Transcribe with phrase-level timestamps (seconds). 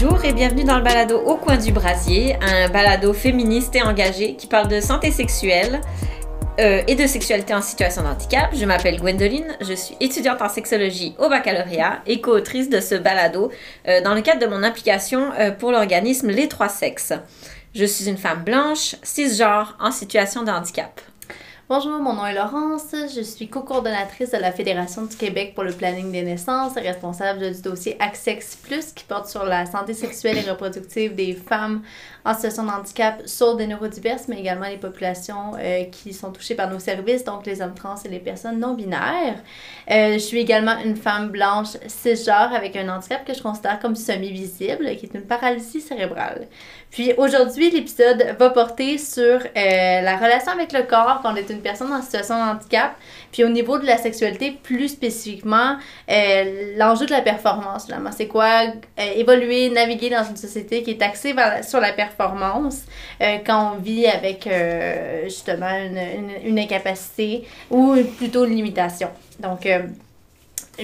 [0.00, 4.36] Bonjour et bienvenue dans le balado Au coin du brasier, un balado féministe et engagé
[4.36, 5.80] qui parle de santé sexuelle
[6.60, 8.50] euh, et de sexualité en situation de handicap.
[8.54, 13.50] Je m'appelle Gwendoline, je suis étudiante en sexologie au baccalauréat et co-autrice de ce balado
[13.88, 17.14] euh, dans le cadre de mon implication euh, pour l'organisme Les Trois Sexes.
[17.74, 21.00] Je suis une femme blanche, cisgenre, en situation de handicap.
[21.70, 22.94] Bonjour, mon nom est Laurence.
[23.14, 27.60] Je suis co-coordonnatrice de la Fédération du Québec pour le planning des naissances responsable du
[27.60, 31.82] dossier Accex Plus qui porte sur la santé sexuelle et reproductive des femmes
[32.28, 36.54] en situation de handicap, sourdes et neurodiverses, mais également les populations euh, qui sont touchées
[36.54, 39.42] par nos services, donc les hommes trans et les personnes non binaires.
[39.90, 43.96] Euh, je suis également une femme blanche cisgenre avec un handicap que je considère comme
[43.96, 46.48] semi-visible, qui est une paralysie cérébrale.
[46.90, 51.48] Puis aujourd'hui, l'épisode va porter sur euh, la relation avec le corps quand on est
[51.48, 52.94] une personne en situation de handicap,
[53.38, 55.76] puis au niveau de la sexualité, plus spécifiquement,
[56.10, 57.86] euh, l'enjeu de la performance.
[58.16, 62.82] C'est quoi euh, évoluer, naviguer dans une société qui est axée sur la performance
[63.46, 64.48] quand on vit avec
[65.24, 69.08] justement une, une, une, incapacité ou plutôt une limitation.
[69.38, 69.68] Donc,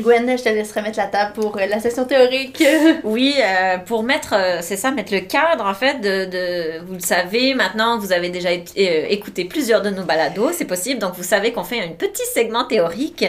[0.01, 2.63] Gwen, je te laisse remettre la table pour euh, la session théorique.
[3.05, 6.95] oui, euh, pour mettre, euh, c'est ça, mettre le cadre, en fait, de, de, vous
[6.95, 11.23] le savez, maintenant, vous avez déjà écouté plusieurs de nos balados, c'est possible, donc vous
[11.23, 13.25] savez qu'on fait un petit segment théorique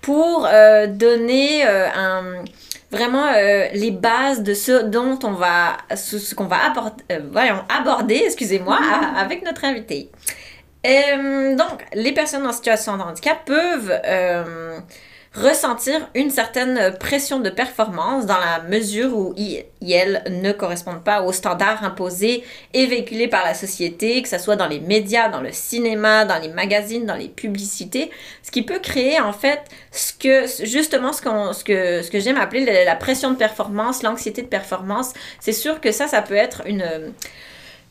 [0.00, 0.48] pour
[0.88, 2.44] donner un
[2.90, 3.26] vraiment
[3.74, 6.72] les bases de ce dont on va, ce, qu'on va
[7.30, 9.18] voyons, aborder, excusez-moi, mm-hmm.
[9.18, 10.10] avec notre invité.
[10.84, 13.92] donc, les personnes en situation de handicap peuvent
[15.34, 19.34] ressentir une certaine pression de performance dans la mesure où
[19.88, 24.56] elles ne correspondent pas aux standards imposés et véhiculés par la société, que ce soit
[24.56, 28.10] dans les médias, dans le cinéma, dans les magazines, dans les publicités,
[28.42, 29.60] ce qui peut créer en fait
[29.92, 34.02] ce que justement ce, qu'on, ce que, ce que j'aime appeler la pression de performance,
[34.02, 35.12] l'anxiété de performance.
[35.40, 37.12] C'est sûr que ça, ça peut être une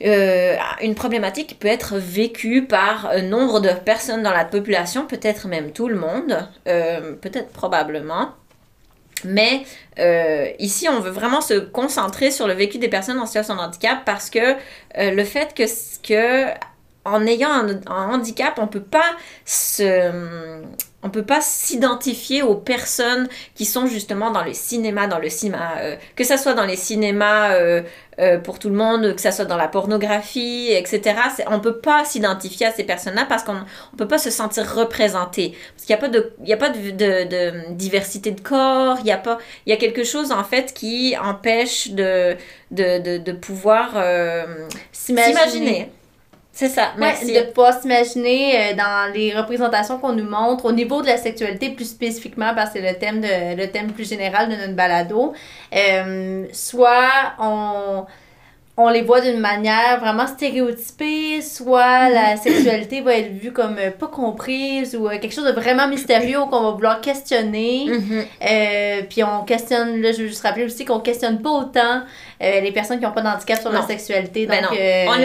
[0.04, 5.08] euh, une problématique qui peut être vécue par un nombre de personnes dans la population,
[5.08, 8.30] peut-être même tout le monde, euh, peut-être probablement.
[9.24, 9.64] Mais
[9.98, 13.62] euh, ici, on veut vraiment se concentrer sur le vécu des personnes en situation de
[13.62, 14.56] handicap parce que
[14.96, 15.64] le fait que,
[16.04, 16.54] que
[17.08, 20.62] en ayant un, handicap, on peut pas se
[21.04, 25.76] on peut pas s'identifier aux personnes qui sont justement dans le cinéma, dans le cinéma,
[25.80, 27.84] euh, que ça soit dans les cinémas euh,
[28.20, 31.16] euh, pour tout le monde, que ça soit dans la pornographie, etc.
[31.48, 35.56] On peut pas s'identifier à ces personnes-là parce qu'on ne peut pas se sentir représenté.
[35.76, 39.08] Parce qu'il n'y a pas, de, y a pas de, de, diversité de corps, il
[39.08, 42.36] y, a pas, il y a quelque chose en fait qui empêche de,
[42.72, 43.92] de, de pouvoir
[44.92, 45.92] s'imaginer.
[46.58, 47.36] C'est ça, merci.
[47.36, 51.70] de pouvoir s'imaginer euh, dans les représentations qu'on nous montre au niveau de la sexualité
[51.70, 55.34] plus spécifiquement parce que c'est le thème de le thème plus général de notre balado.
[55.76, 58.08] Euh, soit on
[58.80, 63.90] on les voit d'une manière vraiment stéréotypée, soit la sexualité va être vue comme euh,
[63.90, 67.88] pas comprise ou euh, quelque chose de vraiment mystérieux qu'on va vouloir questionner.
[67.88, 68.26] Mm-hmm.
[68.44, 72.04] euh, puis on questionne, là je veux juste rappeler aussi qu'on questionne pas autant
[72.40, 74.46] les personnes qui n'ont pas d'handicap sur leur sexualité.
[74.46, 74.78] Ben donc.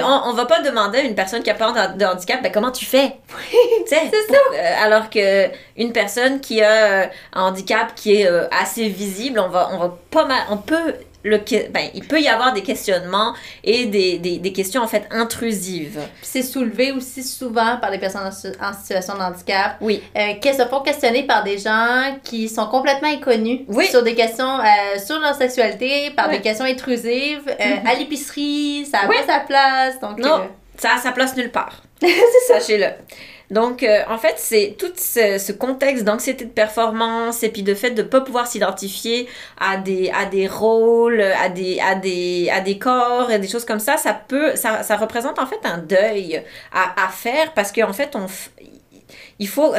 [0.03, 2.71] On, on, va pas demander à une personne qui a pas de handicap, ben comment
[2.71, 3.19] tu fais?
[3.87, 4.83] c'est ça.
[4.83, 9.77] alors que une personne qui a un handicap qui est assez visible, on va, on
[9.79, 11.39] va pas mal, on peut le,
[11.71, 16.01] ben, il peut y avoir des questionnements et des, des, des questions en fait intrusives.
[16.21, 19.77] C'est soulevé aussi souvent par les personnes en, situation de handicap.
[19.81, 20.03] Oui.
[20.17, 24.59] Euh, qui se font questionner par des gens qui sont complètement inconnus sur des questions
[24.59, 27.49] euh, sur leur sexualité, par des questions intrusives.
[27.49, 27.89] Euh, mm-hmm.
[27.89, 30.01] À l'épicerie, ça a pas sa place.
[30.01, 30.47] Donc, non, euh,
[30.77, 31.83] ça a sa place nulle part.
[32.49, 32.87] Sachez-le.
[33.53, 37.91] Donc, euh, en fait, c'est tout ce, contexte d'anxiété de performance et puis de fait
[37.91, 39.29] de ne pas pouvoir s'identifier
[39.61, 43.67] à des, à des rôles, à des, à, des, à des corps et des choses
[43.67, 46.43] comme ça, ça peut, ça, ça représente en fait un deuil
[46.73, 48.25] à, à faire parce qu'en en fait, on,
[49.39, 49.75] il faut,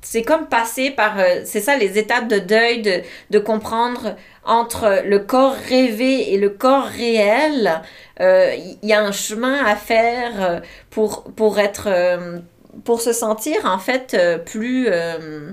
[0.00, 5.02] c'est comme passer par, euh, c'est ça, les étapes de deuil, de, de comprendre entre
[5.04, 7.82] le corps rêvé et le corps réel,
[8.20, 11.88] euh, il y a un chemin à faire pour, pour être
[12.84, 15.52] pour se sentir en fait euh, plus euh,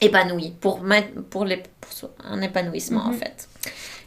[0.00, 0.82] épanoui, pour,
[1.30, 3.18] pour, les, pour un épanouissement en mhm.
[3.18, 3.48] fait.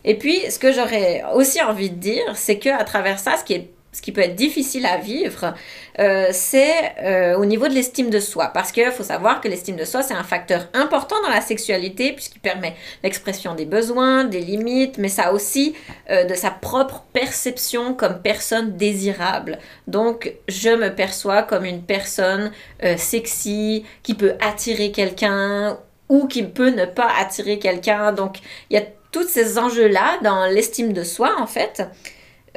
[0.06, 3.44] Et puis, ce que j'aurais aussi envie de dire, c'est que à travers ça, ce
[3.44, 5.54] qui est ce qui peut être difficile à vivre,
[6.00, 8.48] euh, c'est euh, au niveau de l'estime de soi.
[8.54, 12.14] Parce qu'il faut savoir que l'estime de soi, c'est un facteur important dans la sexualité,
[12.14, 15.76] puisqu'il permet l'expression des besoins, des limites, mais ça aussi
[16.10, 19.58] euh, de sa propre perception comme personne désirable.
[19.88, 22.52] Donc, je me perçois comme une personne
[22.98, 25.78] sexy, qui peut attirer quelqu'un
[26.08, 28.12] ou qui peut ne pas attirer quelqu'un.
[28.12, 28.38] Donc,
[28.70, 31.84] il y a tous ces enjeux-là dans l'estime de soi, en fait,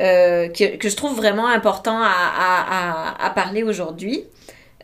[0.01, 4.25] euh, que, que, je trouve vraiment important à, à, à, parler aujourd'hui.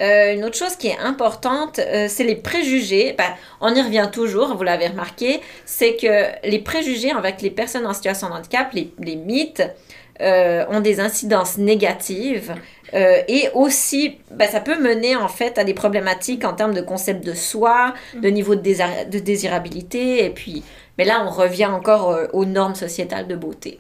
[0.01, 3.15] Euh, une autre chose qui est importante, euh, c'est les préjugés.
[3.17, 7.87] Ben, on y revient toujours, vous l'avez remarqué, c'est que les préjugés avec les personnes
[7.87, 9.63] en situation de handicap, les, les mythes,
[10.21, 12.53] euh, ont des incidences négatives
[12.93, 17.23] et aussi ben, ça peut mener en fait à des problématiques en termes de concept
[17.25, 20.65] de soi, de niveau de, de désirabilité et puis
[20.97, 23.79] mais là on revient encore aux normes sociétales de beauté.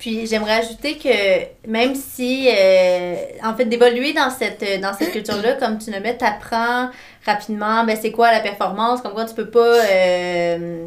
[0.00, 5.52] Puis j'aimerais ajouter que même si, euh, en fait, d'évoluer dans cette, dans cette culture-là,
[5.52, 6.88] comme tu mets, t'apprends
[7.26, 10.86] rapidement, ben c'est quoi la performance, comme quoi tu peux pas, euh,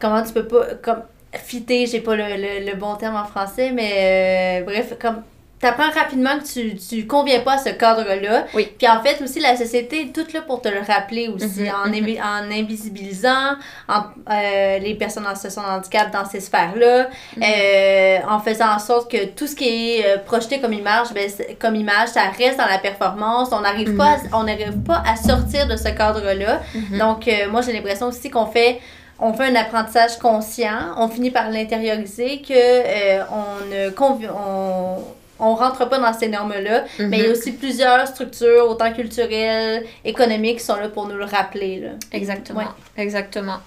[0.00, 3.70] comment tu peux pas, comme, fitter, j'ai pas le, le, le, bon terme en français,
[3.70, 5.22] mais euh, bref, comme
[5.58, 8.44] t'apprends rapidement que tu, tu conviens pas à ce cadre-là.
[8.54, 8.68] Oui.
[8.78, 11.70] Puis en fait, aussi, la société est toute là pour te le rappeler aussi, Mhm,
[11.84, 12.18] en, mhm.
[12.22, 13.54] en invisibilisant
[13.88, 17.42] en, euh, les personnes en situation de handicap dans ces sphères-là, Mhm.
[17.42, 21.30] euh, en faisant en sorte que tout ce qui est euh, projeté comme image, ben,
[21.58, 23.48] comme image, ça reste dans la performance.
[23.52, 26.60] On n'arrive pas, à- on n'arrive pas à sortir de ce cadre-là.
[26.98, 28.80] Donc, euh, moi, j'ai l'impression aussi qu'on fait,
[29.18, 33.90] on fait un apprentissage conscient, on finit par l'intérioriser, que euh, on ne
[34.28, 34.98] on,
[35.38, 37.08] on rentre pas dans ces normes-là, Mhm.
[37.08, 41.16] mais il y a aussi plusieurs structures, autant culturelles, économiques, qui sont là pour nous
[41.16, 41.80] le rappeler.
[41.80, 41.90] Là.
[42.12, 42.60] Exactement.
[42.60, 42.66] Ouais.
[42.96, 43.58] Exactement.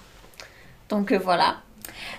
[0.88, 1.56] Donc euh, voilà.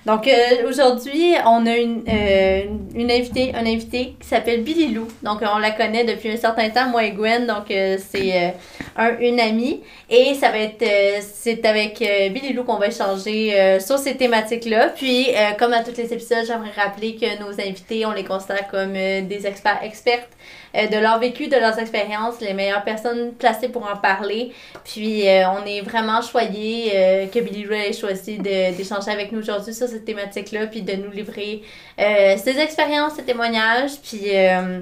[0.06, 2.64] Donc euh, aujourd'hui, on a une, euh,
[2.96, 5.08] une invitée, un invité qui s'appelle Billy Lou.
[5.22, 7.46] Donc on la connaît depuis un certain temps, moi et Gwen.
[7.46, 8.56] Donc euh, c'est
[8.98, 9.82] un, une amie.
[10.10, 10.84] Et ça va être
[11.22, 14.90] c'est avec Billy Lou qu'on va échanger sur ces thématiques-là.
[14.90, 18.94] Puis comme à tous les épisodes, j'aimerais rappeler que nos invités, on les considère comme
[18.94, 20.30] des experts expertes
[20.74, 24.52] de leur vécu, de leurs expériences, les meilleures personnes placées pour en parler.
[24.84, 26.92] Puis on est vraiment choyés
[27.34, 31.12] que Billy Lou ait choisi d'échanger avec nous aujourd'hui sur cette thématique-là, puis de nous
[31.12, 31.64] livrer
[32.00, 34.00] euh, ses expériences, ses témoignages.
[34.02, 34.82] Puis euh,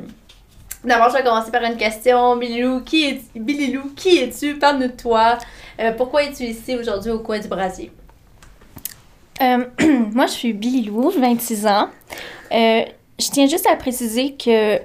[0.83, 2.35] d'abord, je vais commencer par une question.
[2.37, 4.55] Billy Lou, qui es Billy Lou, qui es-tu?
[4.55, 5.37] Parle-nous de toi.
[5.79, 7.91] Euh, pourquoi es-tu ici aujourd'hui au coin du brasier?
[9.41, 9.65] Euh,
[10.13, 11.89] moi, je suis Billy Lou, j'ai 26 ans.
[12.51, 12.83] Euh,
[13.19, 14.79] je tiens juste à préciser que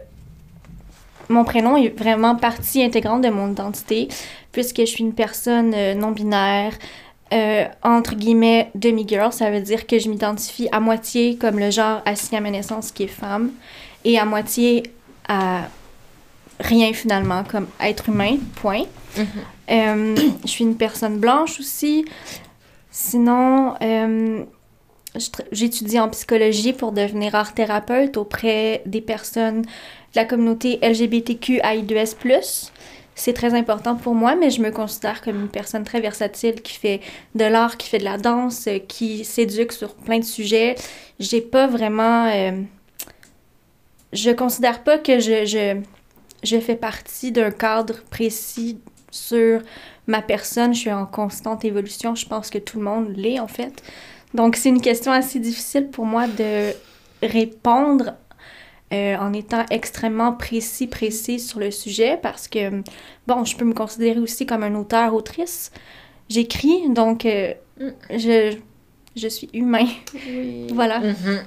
[1.28, 4.08] mon prénom est vraiment partie intégrante de mon identité,
[4.52, 6.74] puisque je suis une personne euh, non-binaire,
[7.34, 9.32] euh, entre guillemets demi-girl.
[9.32, 12.92] Ça veut dire que je m'identifie à moitié comme le genre assigné à ma naissance
[12.92, 13.50] qui est femme,
[14.04, 14.84] et à moitié
[15.28, 15.68] à
[16.60, 18.84] rien finalement, comme être humain, point.
[19.16, 19.26] Mhm.
[19.70, 22.04] Euh, je suis une personne blanche aussi.
[22.90, 24.44] Sinon, euh,
[25.52, 29.66] j'étudie en psychologie pour devenir art thérapeute auprès des personnes de
[30.14, 32.70] la communauté LGBTQI2S+.
[33.14, 36.74] C'est très important pour moi, mais je me considère comme une personne très versatile qui
[36.74, 37.00] fait
[37.34, 40.74] de l'art, qui fait de la danse, euh, qui s'éduque sur plein de sujets.
[41.20, 42.26] J'ai pas vraiment...
[42.26, 42.60] euh,
[44.12, 45.80] je considère pas que je, je,
[46.42, 48.78] je fais partie d'un cadre précis
[49.10, 49.60] sur
[50.06, 50.74] ma personne.
[50.74, 52.14] Je suis en constante évolution.
[52.14, 53.82] Je pense que tout le monde l'est, en fait.
[54.34, 56.72] Donc, c'est une question assez difficile pour moi de
[57.22, 58.14] répondre
[58.92, 62.82] euh, en étant extrêmement précis, précis sur le sujet parce que,
[63.26, 65.72] bon, je peux me considérer aussi comme un auteur, autrice.
[66.28, 67.54] J'écris, donc euh,
[68.10, 68.56] je,
[69.16, 69.86] je suis humain.
[70.72, 71.00] Voilà.
[71.00, 71.42] Mhm.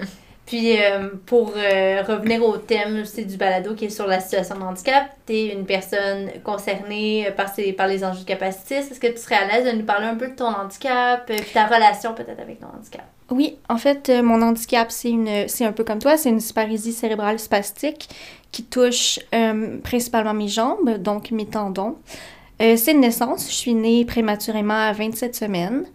[0.47, 4.55] Puis euh, pour euh, revenir au thème aussi du balado qui est sur la situation
[4.57, 8.91] de handicap, tu es une personne concernée par, ces, par les enjeux de capacitisme.
[8.91, 11.37] Est-ce que tu serais à l'aise de nous parler un peu de ton handicap, puis
[11.53, 13.05] ta relation peut-être avec ton handicap?
[13.29, 16.37] Oui, en fait, euh, mon handicap, c'est une, c'est un peu comme toi, c'est une
[16.37, 18.07] dysparésie cérébrale spastique
[18.51, 21.97] qui touche euh, principalement mes jambes, donc mes tendons.
[22.61, 25.85] Euh, c'est une naissance, je suis née prématurément à 27 semaines.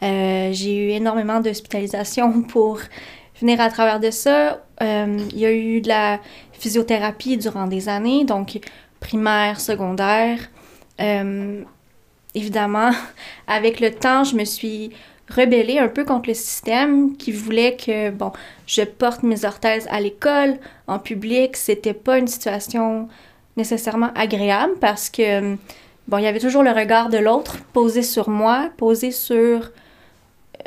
[0.00, 2.80] J'ai eu énormément d'hospitalisations pour
[3.40, 4.64] venir à travers de ça.
[4.80, 6.18] Il y a eu de la
[6.54, 8.58] physiothérapie durant des années, donc
[8.98, 10.40] primaire, secondaire.
[12.34, 12.90] Évidemment,
[13.46, 14.90] avec le temps, je me suis
[15.28, 18.32] rebellée un peu contre le système qui voulait que, bon,
[18.66, 21.56] je porte mes orthèses à l'école, en public.
[21.56, 23.08] C'était pas une situation
[23.56, 25.56] nécessairement agréable parce que,
[26.08, 29.68] bon, il y avait toujours le regard de l'autre posé sur moi, posé sur euh,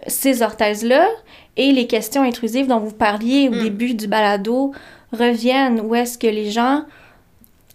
[0.07, 1.07] ces orthèses-là.
[1.57, 3.63] Et les questions intrusives dont vous parliez au Mm.
[3.63, 4.71] début du balado
[5.13, 5.79] reviennent.
[5.81, 6.83] Où est-ce que les gens,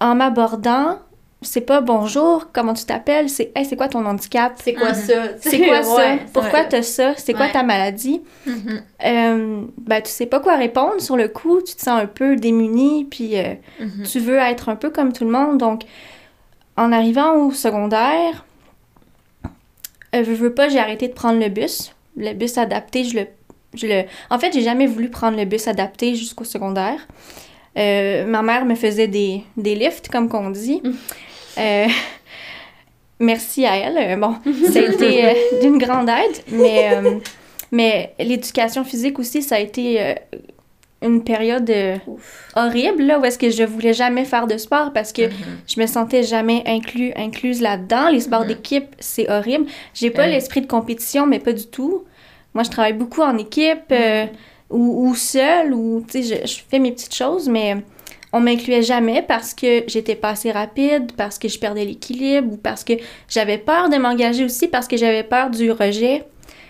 [0.00, 0.98] en m'abordant,
[1.42, 4.54] c'est pas bonjour, comment tu t'appelles, c'est hey, c'est quoi ton handicap?
[4.62, 4.94] C'est quoi Mhm.
[4.94, 5.22] ça?
[5.40, 5.94] C'est quoi ça?
[5.96, 7.14] Ouais, Pourquoi t'as ça?
[7.16, 7.52] C'est quoi Ouais.
[7.52, 8.20] ta maladie?
[8.46, 8.82] Mhm.
[9.06, 12.36] Euh, ben, tu sais pas quoi répondre sur le coup, tu te sens un peu
[12.36, 14.02] démuni, puis euh, Mhm.
[14.10, 15.58] tu veux être un peu comme tout le monde.
[15.58, 15.82] Donc,
[16.76, 18.44] en arrivant au secondaire,
[20.14, 21.92] euh, je veux pas, j'ai arrêté de prendre le bus.
[22.16, 23.26] Le bus adapté, je le.
[23.74, 24.02] Je le...
[24.30, 27.06] En fait, j'ai jamais voulu prendre le bus adapté jusqu'au secondaire.
[27.78, 30.82] Euh, ma mère me faisait des, des lifts, comme qu'on dit.
[31.58, 31.86] Euh,
[33.18, 33.98] merci à elle.
[33.98, 34.34] Euh, Bon,
[34.72, 37.18] ça a été euh, d'une grande aide, mais, euh,
[37.70, 40.14] mais l'éducation physique aussi, ça a été
[41.02, 41.72] une période
[42.56, 45.32] horrible, là, où est-ce que je voulais jamais faire de sport parce que Mhm.
[45.66, 48.10] je me sentais jamais inclus, incluse là-dedans.
[48.10, 48.48] Les sports Mhm.
[48.48, 49.66] d'équipe, c'est horrible.
[49.94, 50.32] J'ai pas Ouais.
[50.32, 52.04] l'esprit de compétition, mais pas du tout.
[52.52, 54.26] Moi, je travaille beaucoup en équipe euh,
[54.68, 57.76] ou, ou seule, ou, tu sais, je, je fais mes petites choses, mais
[58.32, 62.56] on m'incluait jamais parce que j'étais pas assez rapide, parce que je perdais l'équilibre, ou
[62.56, 62.92] parce que
[63.28, 66.24] j'avais peur de m'engager aussi, parce que j'avais peur du rejet,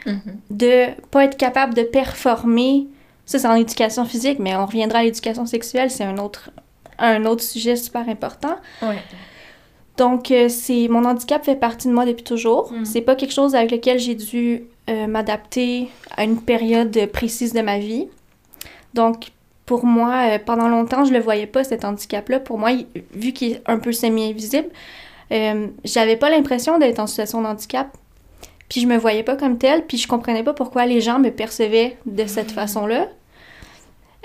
[0.06, 0.20] Mhm.
[0.50, 2.86] de pas être capable de performer.
[3.26, 6.50] Ça, c'est en éducation physique, mais on reviendra à l'éducation sexuelle, c'est un autre,
[6.98, 8.56] un autre sujet super important.
[8.82, 8.96] Ouais.
[9.98, 12.72] Donc, euh, c'est mon handicap fait partie de moi depuis toujours.
[12.72, 12.86] Mm.
[12.86, 17.60] C'est pas quelque chose avec lequel j'ai dû euh, m'adapter à une période précise de
[17.60, 18.08] ma vie.
[18.94, 19.26] Donc,
[19.70, 22.40] pour moi, euh, pendant longtemps, je le voyais pas, cet handicap-là.
[22.40, 22.70] Pour moi,
[23.14, 24.66] vu qu'il est un peu semi-invisible,
[25.30, 27.96] euh, j'avais pas l'impression d'être en situation de handicap.
[28.68, 31.30] Puis je me voyais pas comme telle, puis je comprenais pas pourquoi les gens me
[31.30, 33.06] percevaient de cette façon-là.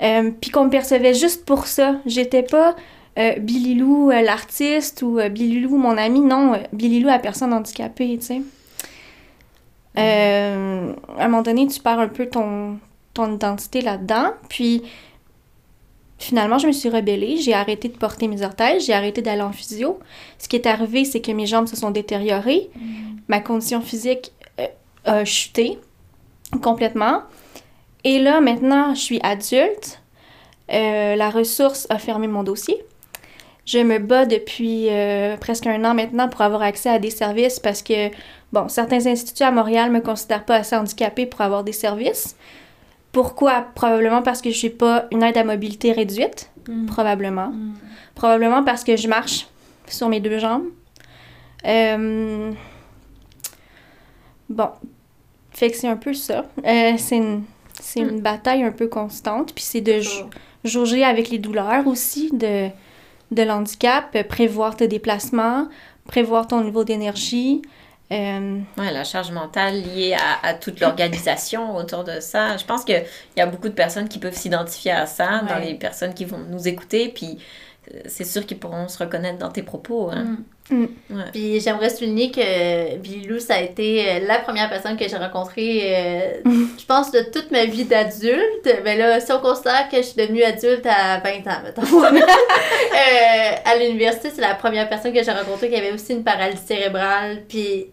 [0.02, 1.94] Euh, puis qu'on me percevait juste pour ça.
[2.06, 2.74] J'étais pas
[3.16, 6.22] euh, Billy Lou, euh, l'artiste, ou Billy Lou, mon ami.
[6.22, 8.42] Non, Billy Lou, la personne handicapée, tu sais.
[9.96, 12.80] Euh, à un moment donné, tu perds un peu ton,
[13.14, 14.32] ton identité là-dedans.
[14.48, 14.82] Puis,
[16.18, 17.36] finalement, je me suis rebellée.
[17.36, 18.80] J'ai arrêté de porter mes orteils.
[18.80, 19.98] J'ai arrêté d'aller en physio.
[20.38, 22.70] Ce qui est arrivé, c'est que mes jambes se sont détériorées.
[23.28, 24.66] Ma condition physique euh,
[25.04, 25.78] a chuté
[26.62, 27.22] complètement.
[28.04, 30.00] Et là, maintenant, je suis adulte.
[30.72, 32.76] Euh, la ressource a fermé mon dossier.
[33.64, 37.58] Je me bats depuis euh, presque un an maintenant pour avoir accès à des services
[37.58, 38.10] parce que,
[38.52, 42.36] bon, certains instituts à Montréal me considèrent pas assez handicapée pour avoir des services.
[43.16, 43.62] Pourquoi?
[43.74, 46.50] Probablement parce que je suis pas une aide à mobilité réduite.
[46.68, 46.84] Mm.
[46.84, 47.48] Probablement.
[47.48, 47.74] Mm.
[48.14, 49.46] Probablement parce que je marche
[49.86, 50.66] sur mes deux jambes.
[51.64, 52.52] Euh,
[54.50, 54.68] Bon.
[55.50, 56.44] Fait que c'est un peu ça.
[56.66, 57.44] Euh, c'est une,
[57.80, 59.54] c'est une bataille un peu constante.
[59.54, 60.02] Puis c'est de
[60.64, 62.68] jauger avec les douleurs aussi de,
[63.30, 65.68] de l'handicap, prévoir tes déplacements,
[66.06, 67.62] prévoir ton niveau d'énergie.
[68.12, 72.56] Euh, Ouais, la charge mentale liée à, à toute l'organisation autour de ça.
[72.56, 73.04] Je pense qu'il
[73.36, 75.66] y a beaucoup de personnes qui peuvent s'identifier à ça, dans Ouais.
[75.66, 77.38] les personnes qui vont nous écouter, puis
[78.06, 80.10] c'est sûr qu'ils pourront se reconnaître dans tes propos.
[80.10, 80.24] Hein.
[80.24, 80.36] Mm.
[80.70, 80.88] Mm.
[81.10, 81.24] Ouais.
[81.32, 85.16] Puis j'aimerais souligner que Billy Lou, ça a été euh, la première personne que j'ai
[85.16, 86.40] rencontrée, euh,
[86.78, 88.68] je pense, de toute ma vie d'adulte.
[88.84, 91.82] Mais là, si on considère que je suis devenue adulte à 20 ans, mettons.
[92.96, 96.66] Euh, à l'université, c'est la première personne que j'ai rencontrée qui avait aussi une paralysie
[96.66, 97.42] cérébrale.
[97.46, 97.88] Puis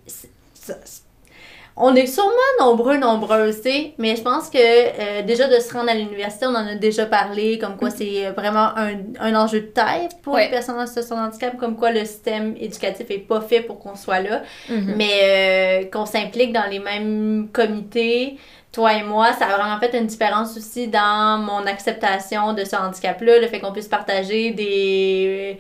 [1.75, 5.73] on est sûrement nombreux, nombreuses, tu sais, mais je pense que euh, déjà de se
[5.73, 9.61] rendre à l'université, on en a déjà parlé, comme quoi c'est vraiment un, un enjeu
[9.61, 10.45] de taille pour Ouais.
[10.45, 13.79] les personnes en situation de handicap, comme quoi le système éducatif est pas fait pour
[13.79, 14.93] qu'on soit là, Mhm.
[14.95, 18.37] mais euh, qu'on s'implique dans les mêmes comités.
[18.71, 22.75] Toi et moi, ça a vraiment fait une différence aussi dans mon acceptation de ce
[22.75, 25.59] handicap-là, le fait qu'on puisse partager des,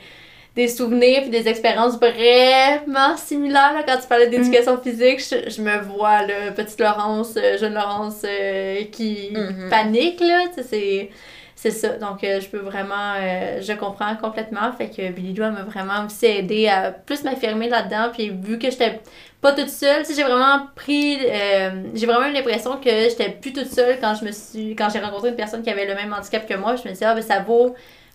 [0.55, 3.73] des souvenirs puis des expériences vraiment similaires.
[3.73, 3.83] là.
[3.87, 8.21] quand tu parlais d'éducation physique, je, je me vois, là, petite Laurence, euh, jeune Laurence
[8.23, 9.69] euh, qui Mhm.
[9.69, 11.09] panique, là, tu sais, c'est...
[11.55, 15.49] C'est ça, donc euh, je peux vraiment, euh, je comprends complètement, fait que Billy Lou
[15.49, 18.99] m'a vraiment aussi aidé à plus m'affirmer là-dedans, puis vu que j'étais
[19.39, 23.71] pas toute seule, j'ai vraiment pris, euh, j'ai vraiment eu l'impression que j'étais plus toute
[23.71, 26.45] seule quand je me suis, quand j'ai rencontré une personne qui avait le même handicap
[26.45, 27.73] que moi, je me suis dit, ah ben ça vaut,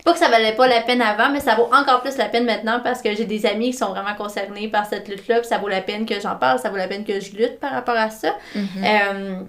[0.09, 2.47] pas que ça valait pas la peine avant, mais ça vaut encore plus la peine
[2.47, 5.59] maintenant parce que j'ai des amis qui sont vraiment concernés par cette lutte-là, puis ça
[5.59, 7.97] vaut la peine que j'en parle, ça vaut la peine que je lutte par rapport
[7.97, 8.35] à ça.
[8.55, 8.67] Mhm.
[8.85, 9.41] Euh,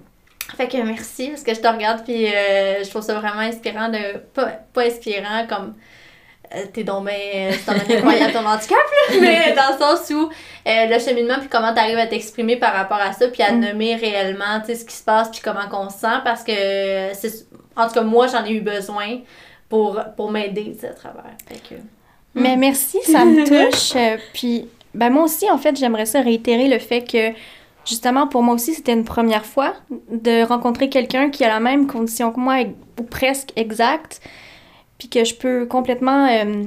[0.56, 3.88] fait que merci parce que je te regarde puis euh, je trouve ça vraiment inspirant
[3.88, 5.74] de pas, pas inspirant comme
[6.54, 10.28] euh, t'es donc ben c'est donc incroyable ton handicap là, mais dans le sens où
[10.28, 13.60] euh, le cheminement puis comment t'arrives à t'exprimer par rapport à ça puis à Mm.
[13.60, 16.52] nommer réellement tu sais ce qui se passe puis comment qu'on se sent parce que
[17.14, 19.20] c'est en tout cas moi j'en ai eu besoin
[19.70, 21.80] pour pour m'aider à travers fait que
[22.34, 23.96] Mais merci, ça me touche.
[23.96, 27.32] Euh, puis, ben moi aussi, en fait, j'aimerais ça réitérer le fait que,
[27.86, 29.74] justement, pour moi aussi, c'était une première fois
[30.10, 32.56] de rencontrer quelqu'un qui a la même condition que moi,
[32.98, 34.20] ou presque exacte,
[34.98, 36.64] puis que je peux complètement euh,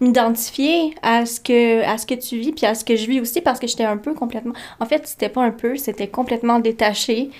[0.00, 3.20] m'identifier à ce que à ce que tu vis, puis à ce que je vis
[3.20, 4.54] aussi, parce que j'étais un peu complètement...
[4.80, 7.30] En fait, c'était pas un peu, c'était complètement détaché.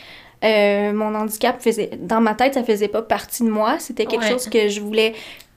[0.45, 1.91] Euh, mon handicap faisait...
[1.99, 3.77] Dans ma tête, ça faisait pas partie de moi.
[3.79, 4.31] C'était quelque Ouais.
[4.31, 5.15] chose que je voulais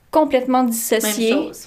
[0.09, 0.63] complètement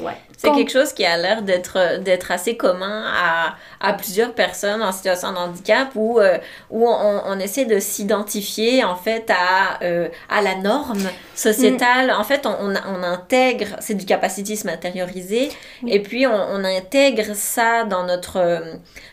[0.00, 0.16] ouais.
[0.36, 3.54] C'est Com- quelque chose qui a l'air d'être d'être assez commun à,
[3.86, 6.38] à plusieurs personnes en situation de handicap où, euh,
[6.70, 11.02] où on, on essaie de s'identifier en fait à, euh, à la norme
[11.34, 12.10] sociétale.
[12.10, 15.50] En fait, on, on, on intègre, c'est du capacitisme intériorisé,
[15.86, 18.60] et puis on, intègre ça dans notre, euh,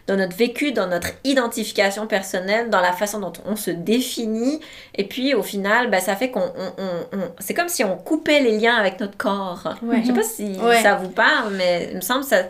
[0.07, 4.59] dans notre vécu, dans notre identification personnelle, dans la façon dont on se définit,
[4.95, 6.39] et puis au final, ben, ça fait qu'on...
[6.41, 9.63] on- on- on- c'est comme si on coupait les liens avec notre corps.
[9.83, 9.97] Ouais.
[10.01, 10.81] Je sais pas si Ouais.
[10.81, 12.43] ça vous parle, mais il me semble que ça.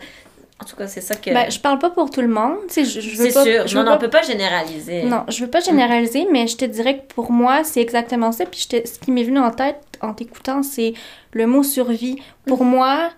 [0.62, 1.30] En tout cas, c'est ça que.
[1.30, 2.56] Ben, je parle pas pour tout le monde.
[2.74, 3.66] Je, je c'est pas, sûr.
[3.66, 5.02] je Non, non, on pas- peut pas généraliser.
[5.02, 8.46] Non, je veux pas généraliser, mais je te dirais que pour moi, c'est exactement ça.
[8.46, 10.94] Puis je ce qui m'est venu en tête en t'écoutant, c'est
[11.32, 12.16] le mot survie.
[12.46, 13.10] Pour moi,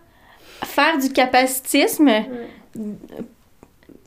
[0.65, 2.11] faire du capacitisme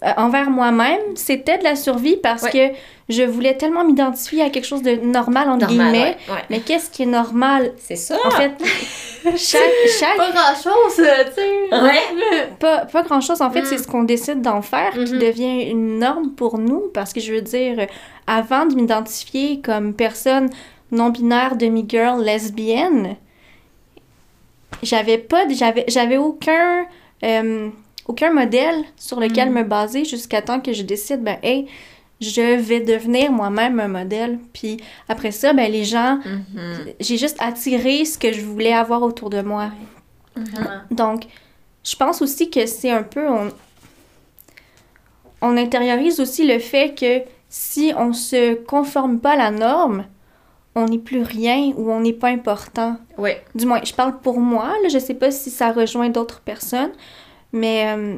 [0.07, 2.51] euh, envers moi-même, c'était de la survie parce Ouais.
[2.51, 2.77] que
[3.09, 6.17] je voulais tellement m'identifier à quelque chose de normal, entre Normal, guillemets.
[6.27, 6.41] ouais, ouais.
[6.49, 7.73] Mais qu'est-ce qui est normal?
[7.77, 8.17] C'est ça.
[8.25, 8.51] En fait,
[9.37, 9.61] chaque,
[9.99, 11.81] chaque Pas grand chose, tu sais.
[11.81, 12.47] Ouais.
[12.59, 13.65] pas, pas grand chose en fait Mm.
[13.65, 15.19] c'est ce qu'on décide d'en faire qui Mhm.
[15.19, 17.85] devient une norme pour nous parce que je veux dire euh,
[18.27, 20.49] avant de m'identifier comme personne
[20.91, 23.15] non binaire demi-girl lesbienne
[24.83, 25.43] j'avais pas
[25.87, 26.85] j'avais aucun
[27.23, 27.69] euh,
[28.07, 29.55] aucun modèle sur lequel Mhm.
[29.55, 31.67] me baser jusqu'à temps que je décide ben hey
[32.19, 36.93] je vais devenir moi-même un modèle puis après ça ben les gens Mhm.
[36.99, 39.71] j'ai juste attiré ce que je voulais avoir autour de moi
[40.91, 41.23] donc,
[41.83, 43.27] je pense aussi que c'est un peu.
[43.27, 43.49] On,
[45.41, 50.05] on intériorise aussi le fait que si on se conforme pas à la norme,
[50.75, 52.97] on n'est plus rien ou on n'est pas important.
[53.17, 53.43] Ouais.
[53.55, 56.91] Du moins, je parle pour moi, là, je sais pas si ça rejoint d'autres personnes,
[57.51, 58.17] mais euh,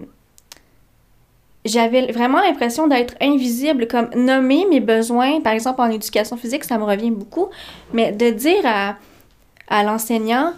[1.66, 6.78] j'avais vraiment l'impression d'être invisible, comme nommer mes besoins, par exemple en éducation physique, ça
[6.78, 7.48] me revient beaucoup,
[7.94, 8.96] mais de dire à,
[9.68, 10.54] à l'enseignant,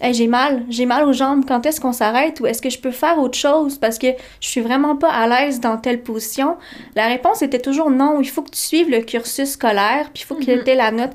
[0.00, 2.78] Hey, j'ai mal, j'ai mal aux jambes, quand est-ce qu'on s'arrête ou est-ce que je
[2.80, 4.08] peux faire autre chose parce que
[4.40, 6.56] je suis vraiment pas à l'aise dans telle position?
[6.96, 10.26] La réponse était toujours non, il faut que tu suives le cursus scolaire, puis il
[10.26, 10.44] faut Mhm.
[10.64, 11.12] tu aies la note.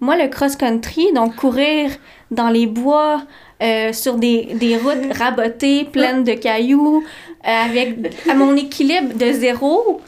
[0.00, 1.88] Moi, le cross-country, donc courir
[2.32, 3.22] dans les bois,
[3.62, 7.96] euh, sur des, des routes rabotées, pleines de cailloux, euh, avec
[8.28, 10.00] à mon équilibre de zéro,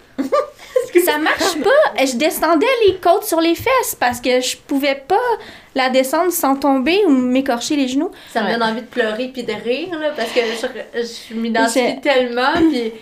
[1.04, 2.04] ça marche pas.
[2.04, 5.16] Je descendais les côtes sur les fesses parce que je pouvais pas
[5.74, 8.10] la descendre sans tomber ou m'écorcher les genoux.
[8.32, 12.00] Ça me donne envie de pleurer puis de rire, là, parce que je, je m'identifie
[12.00, 12.52] tellement.
[12.70, 12.92] Puis,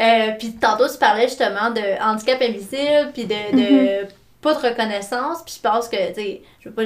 [0.00, 4.06] euh, puis tantôt, tu parlais justement de handicap invisible, puis de, de
[4.40, 5.42] pas de reconnaissance.
[5.44, 6.84] Puis je pense que, tu sais, je veux pas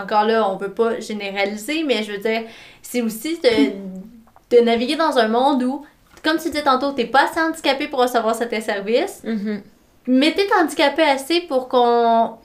[0.00, 2.42] encore là, on veut pas généraliser, mais je veux dire,
[2.82, 5.84] c'est aussi de, de naviguer dans un monde où,
[6.24, 9.62] comme tu disais tantôt, t'es pas assez handicapé pour recevoir certains services, Mhm.
[10.06, 12.36] mais t'es handicapé assez pour qu'on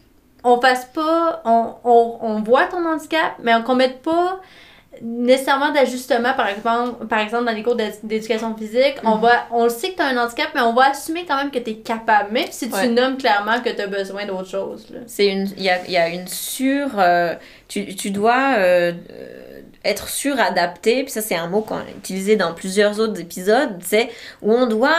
[0.45, 4.41] on fasse pas on, on, on voit ton handicap mais qu'on mette pas
[5.05, 9.21] nécessairement d'ajustement par exemple par exemple dans les cours d'é- d'éducation physique on Mhm.
[9.21, 11.51] va on le sait que tu as un handicap mais on va assumer quand même
[11.51, 12.87] que tu es capable même si tu Ouais.
[12.87, 14.87] nommes clairement que tu as besoin d'autre chose.
[15.07, 17.33] C'est une, il y a, y a une sur, euh,
[17.67, 22.35] tu, tu dois euh, euh, être suradapté, puis ça c'est un mot qu'on a utilisé
[22.37, 24.09] dans plusieurs autres épisodes, c'est
[24.41, 24.95] où on doit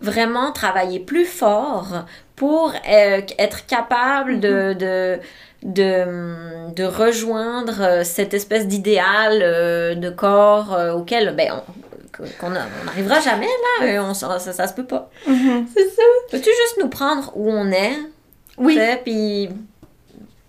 [0.00, 5.20] vraiment travailler plus fort pour euh, être capable de, de,
[5.62, 12.50] de, de rejoindre euh, cette espèce d'idéal euh, de corps euh, auquel ben, on, qu'on
[12.50, 13.46] n'arrivera jamais
[13.80, 15.08] là, euh, on, ça, ça, ça se peut pas.
[15.24, 17.96] c'est ça Peux-tu juste nous prendre où on est,
[18.58, 19.48] oui puis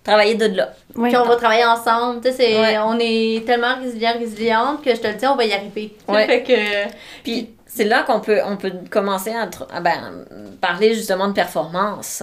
[0.02, 0.74] travailler de là.
[0.92, 2.76] Puis on va travailler ensemble tu sais Ouais.
[2.78, 6.26] on est tellement résilient résiliente que je te le dis on va y arriver Ouais.
[6.26, 10.24] fait que Puis c'est là qu'on peut, on peut commencer à, à, ben,
[10.60, 12.22] parler justement de performance.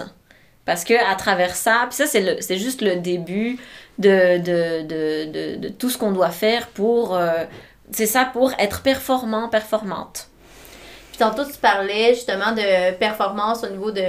[0.66, 3.58] Parce que à travers ça, puis ça c'est juste le début
[3.98, 7.16] de, de, de, de, tout ce qu'on doit faire pour...
[7.16, 7.46] euh,
[7.92, 10.28] c'est ça, pour être performant, performante.
[11.10, 14.02] Puis tantôt, tu parlais justement de performance au niveau de.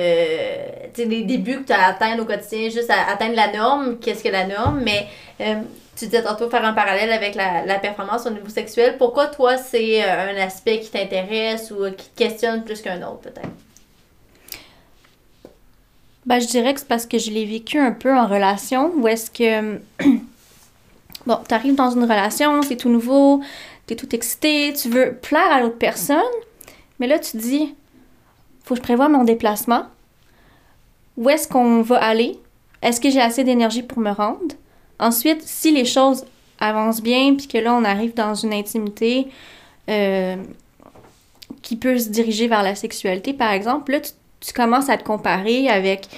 [0.94, 3.98] Des débuts que tu as atteints au quotidien, juste à atteindre la norme.
[3.98, 4.82] Qu'est-ce que la norme?
[4.84, 5.08] Mais
[5.40, 5.56] euh,
[5.96, 8.98] tu disais tantôt faire un parallèle avec la, la performance au niveau sexuel.
[8.98, 13.22] Pourquoi, toi, c'est euh, un aspect qui t'intéresse ou qui te questionne plus qu'un autre,
[13.22, 13.48] peut-être?
[16.24, 19.08] Ben, je dirais que c'est parce que je l'ai vécu un peu en relation, où
[19.08, 19.80] est-ce que...
[21.26, 23.42] bon, t'arrives dans une relation, c'est tout nouveau,
[23.86, 26.18] t'es tout excité, tu veux plaire à l'autre personne,
[27.00, 27.74] mais là, tu te dis,
[28.64, 29.86] faut que je prévoie mon déplacement.
[31.16, 32.38] Où est-ce qu'on va aller?
[32.80, 34.54] Est-ce que j'ai assez d'énergie pour me rendre?
[35.00, 36.24] Ensuite, si les choses
[36.60, 39.26] avancent bien, puis que là, on arrive dans une intimité
[39.90, 40.36] euh,
[41.62, 44.12] qui peut se diriger vers la sexualité, par exemple, là, tu
[44.44, 46.08] tu commences à te comparer avec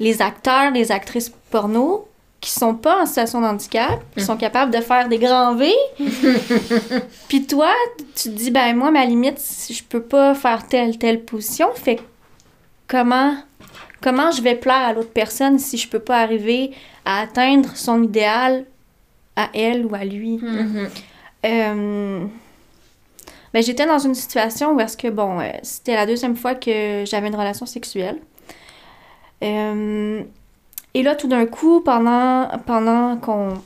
[0.00, 2.08] les acteurs, les actrices porno,
[2.40, 5.72] qui sont pas en situation de handicap, qui sont capables de faire des grands V.
[7.28, 7.72] Puis toi,
[8.14, 11.68] tu te dis, ben moi, ma limite, si je peux pas faire telle, telle position,
[11.74, 12.00] fait
[12.86, 13.34] comment,
[14.00, 16.70] comment je vais plaire à l'autre personne si je peux pas arriver
[17.04, 18.64] à atteindre son idéal
[19.34, 20.38] à elle ou à lui?
[20.38, 20.88] Mhm.
[21.44, 22.24] Euh,
[23.58, 27.02] ben, j'étais dans une situation où est-ce que, bon, euh, c'était la deuxième fois que
[27.04, 28.20] j'avais une relation sexuelle.
[29.42, 30.22] Euh,
[30.94, 33.58] et là, tout d'un coup, pendant, pendant qu'on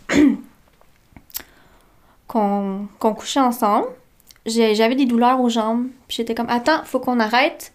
[3.12, 3.88] couchait ensemble,
[4.46, 5.88] j'avais des douleurs aux jambes.
[6.08, 7.74] Puis j'étais comme, attends, faut qu'on arrête.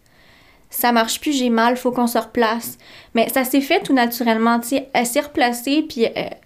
[0.72, 2.80] Ça marche plus, j'ai mal, faut qu'on se replace.
[3.14, 4.60] Mais ça s'est fait tout naturellement.
[4.94, 6.38] Elle s'est replacée, puis elle,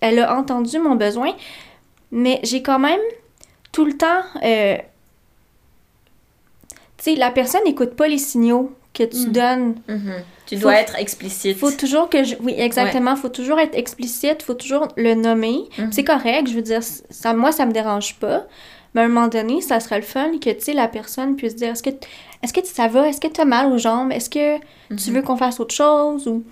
[0.00, 1.34] elle a entendu mon besoin.
[2.12, 3.00] Mais j'ai quand même
[3.72, 4.22] tout le temps.
[4.44, 4.76] euh,
[7.10, 9.32] sais, la personne n'écoute pas les signaux que tu Mm.
[9.32, 9.74] donnes.
[9.88, 10.12] Mhm.
[10.46, 11.58] Tu Faut- dois être explicite.
[11.58, 12.36] Faut toujours que je...
[12.40, 13.16] Oui, exactement.
[13.16, 14.42] Faut toujours être explicite.
[14.42, 15.64] Faut toujours le nommer.
[15.78, 15.92] Mhm.
[15.92, 16.48] C'est correct.
[16.48, 18.44] Je veux dire, ça, moi, ça me dérange pas.
[18.94, 21.56] Mais à un moment donné, ça serait le fun que, tu sais, la personne puisse
[21.56, 21.90] dire, est-ce que,
[22.42, 23.08] est-ce que ça va?
[23.08, 24.12] Est-ce que tu as mal aux jambes?
[24.12, 24.56] Est-ce que
[24.96, 25.16] tu Mhm.
[25.16, 26.26] veux qu'on fasse autre chose?
[26.28, 26.44] Ou...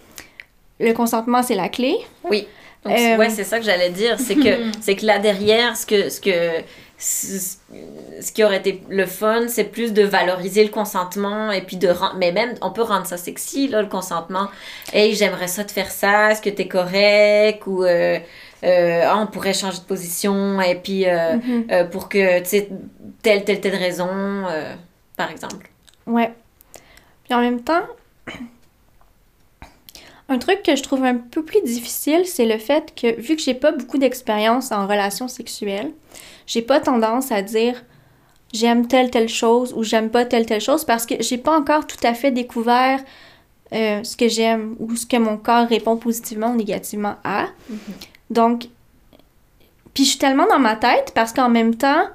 [0.81, 1.97] Le consentement, c'est la clé.
[2.29, 2.47] Oui.
[2.85, 4.17] Donc, Euh, ouais, c'est ça que j'allais dire.
[4.19, 6.61] C'est que, c'est que là derrière, ce que, ce que,
[7.07, 11.89] ce qui aurait été le fun, c'est plus de valoriser le consentement et puis de
[11.89, 14.49] rendre, mais même, on peut rendre ça sexy, là, le consentement.
[14.93, 17.67] Hey, j'aimerais ça te faire ça, est-ce que t'es correct?
[17.67, 18.19] Ou, euh,
[18.65, 21.91] euh, Ah, on pourrait changer de position et puis, euh, Mhm.
[21.91, 22.69] pour que, tu sais,
[23.23, 24.09] telle, telle, telle raison,
[25.17, 25.69] par exemple.
[26.07, 26.33] Ouais.
[27.25, 27.83] Puis en même temps,
[30.31, 33.43] un truc que je trouve un peu plus difficile, c'est le fait que vu que
[33.43, 35.91] j'ai pas beaucoup d'expérience en relations sexuelles,
[36.47, 37.83] j'ai pas tendance à dire
[38.53, 41.87] j'aime telle telle chose ou j'aime pas telle telle chose parce que j'ai pas encore
[41.87, 43.01] tout à fait découvert
[43.73, 47.47] euh, ce que j'aime ou ce que mon corps répond positivement ou négativement à.
[48.31, 48.69] Donc,
[49.93, 52.07] puis je suis tellement dans ma tête parce qu'en même temps,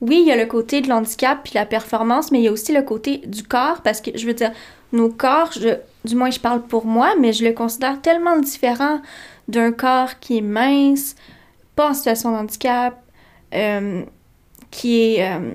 [0.00, 2.52] oui, il y a le côté de l'handicap puis la performance, mais il y a
[2.52, 4.52] aussi le côté du corps parce que je veux dire,
[4.92, 9.00] nos corps, je, du moins je parle pour moi, mais je le considère tellement différent
[9.48, 11.16] d'un corps qui est mince,
[11.74, 13.02] pas en situation de handicap,
[13.56, 14.02] euh,
[14.70, 15.52] qui est euh,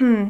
[0.00, 0.28] hmm,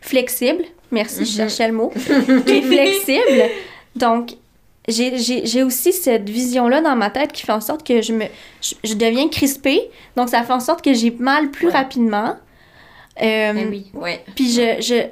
[0.00, 0.64] flexible.
[0.90, 1.36] Merci, je Mhm.
[1.36, 1.90] cherchais le mot.
[2.46, 3.50] qui est flexible.
[3.96, 4.34] Donc,
[4.86, 8.26] j'ai- aussi cette vision-là dans ma tête qui fait en sorte que je me
[8.60, 9.90] je, je deviens crispée.
[10.16, 11.72] Donc, ça fait en sorte que j'ai mal plus Ouais.
[11.72, 12.36] rapidement.
[13.22, 14.24] Euh, Eh oui, ouais.
[14.34, 15.06] puis je, je,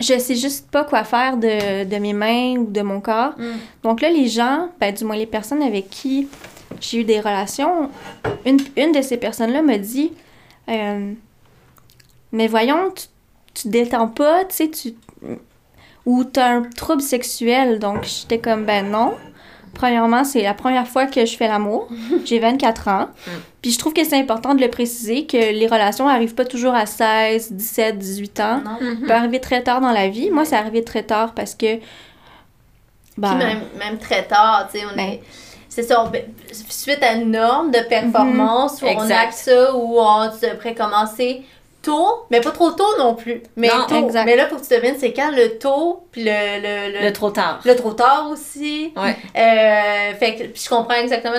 [0.00, 3.34] je sais juste pas quoi faire de, de mes mains ou de mon corps.
[3.38, 3.52] Mm.
[3.84, 6.26] Donc là, les gens, ben, du moins les personnes avec qui
[6.80, 7.90] j'ai eu des relations,
[8.44, 10.12] une, une de ces personnes-là me dit
[10.68, 11.12] euh,
[12.32, 13.06] Mais voyons, tu,
[13.54, 14.94] tu te détends pas, tu sais, tu.
[16.06, 17.78] Ou tu as un trouble sexuel.
[17.78, 19.14] Donc j'étais comme Ben non.
[19.74, 21.88] Premièrement, c'est la première fois que je fais l'amour.
[22.24, 23.08] J'ai 24 ans.
[23.26, 23.30] Mm.
[23.62, 26.74] Puis je trouve que c'est important de le préciser que les relations arrivent pas toujours
[26.74, 28.62] à 16, 17, 18 ans.
[28.64, 28.78] Non.
[28.80, 29.00] Mhm.
[29.00, 30.30] Ça peut arriver très tard dans la vie.
[30.30, 31.76] Moi, c'est arrivé très tard parce que.
[33.16, 35.10] Ben, Puis même, même très tard, tu sais, on Ben.
[35.10, 35.22] est...
[35.80, 36.10] C'est ça, on-
[36.68, 39.14] suite à une norme de performance, où on Exact.
[39.28, 41.42] acte ça, où on devrait commencer
[41.82, 43.44] tôt, mais pas trop tôt non plus.
[43.54, 44.04] Mais Non, tôt.
[44.04, 44.24] exact.
[44.24, 47.12] Mais là, faut que tu devines c'est quand le tôt, puis le, le, le, Le
[47.12, 47.60] trop tard.
[47.64, 48.92] le trop tard aussi.
[48.96, 49.16] Ouais.
[49.36, 51.38] Euh, fait que puis je comprends exactement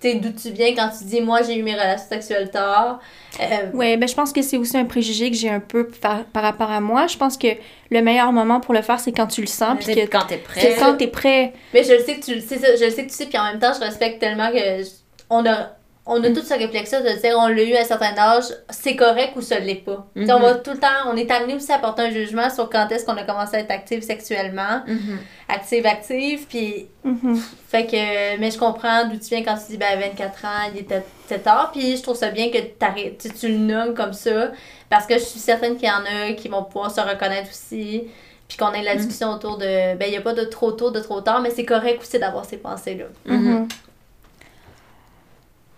[0.00, 3.00] sais, d'où tu viens quand tu dis moi j'ai eu mes relations sexuelles tard.
[3.40, 6.24] Euh, Ouais, ben je pense que c'est aussi un préjugé que j'ai un peu par,
[6.24, 7.06] par rapport à moi.
[7.06, 7.48] Je pense que
[7.90, 10.38] le meilleur moment pour le faire, c'est quand tu le sens, puis que, quand t'es
[10.38, 10.76] prêt.
[10.78, 11.52] quand t'es prêt.
[11.74, 13.26] Mais je le sais que tu le sais, ça, je le sais que tu sais,
[13.26, 14.90] puis en même temps, je respecte tellement que je-
[15.30, 15.70] on a,
[16.10, 18.96] on a toute ce réflexe-là de dire on l'a eu à un certain âge, c'est
[18.96, 20.06] correct ou ça l'est pas.
[20.16, 22.88] On va tout le temps, on est amené aussi à porter un jugement sur quand
[22.90, 25.18] est-ce qu'on a commencé à être active sexuellement, Mhm.
[25.48, 27.40] active, active, puis Mhm.
[27.68, 30.70] fait que, mais je comprends d'où tu viens quand tu dis, ben, à 24 ans,
[30.74, 31.02] il était,
[31.44, 31.70] tard.
[31.72, 34.50] Puis je trouve ça bien que tu, tu le nommes comme ça.
[34.88, 38.04] Parce que je suis certaine qu'il y en a qui vont pouvoir se reconnaître aussi.
[38.48, 40.90] Puis qu'on ait la discussion autour de, ben, il n'y a pas de trop tôt,
[40.90, 43.04] de trop tard, mais c'est correct aussi d'avoir ces pensées-là.
[43.26, 43.68] Mhm.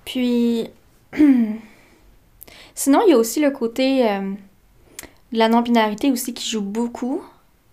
[0.05, 0.69] Puis,
[2.75, 4.33] sinon, il y a aussi le côté euh,
[5.33, 7.23] de la non-binarité aussi qui joue beaucoup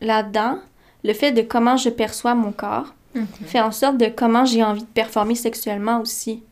[0.01, 0.59] là-dedans.
[1.03, 2.93] Le fait de comment je perçois mon corps
[3.45, 6.43] fait en sorte de comment j'ai envie de performer sexuellement aussi.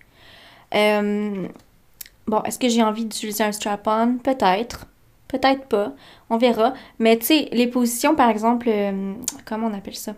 [0.74, 1.48] Euh,
[2.28, 4.18] bon, est-ce que j'ai envie d'utiliser un strap-on?
[4.24, 4.88] Peut-être.
[5.28, 5.94] Peut-être pas.
[6.30, 6.74] On verra.
[7.00, 9.14] Mais tu sais, les positions, par exemple, euh,
[9.46, 10.14] comment on appelle ça?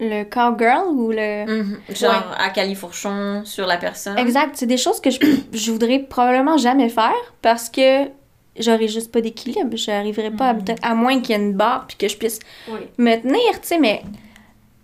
[0.00, 1.46] Le cowgirl ou le...
[1.62, 1.78] Mhm.
[1.94, 4.18] Genre à califourchon sur la personne.
[4.18, 5.18] Exact, c'est des choses que je,
[5.52, 8.06] je voudrais probablement jamais faire parce que
[8.58, 9.76] j'aurais juste pas d'équilibre.
[9.76, 10.64] J'arriverais pas à, Mhm.
[10.82, 12.80] à moins qu'il y ait une barre puis que je puisse Oui.
[12.98, 14.02] me tenir, tu sais, mais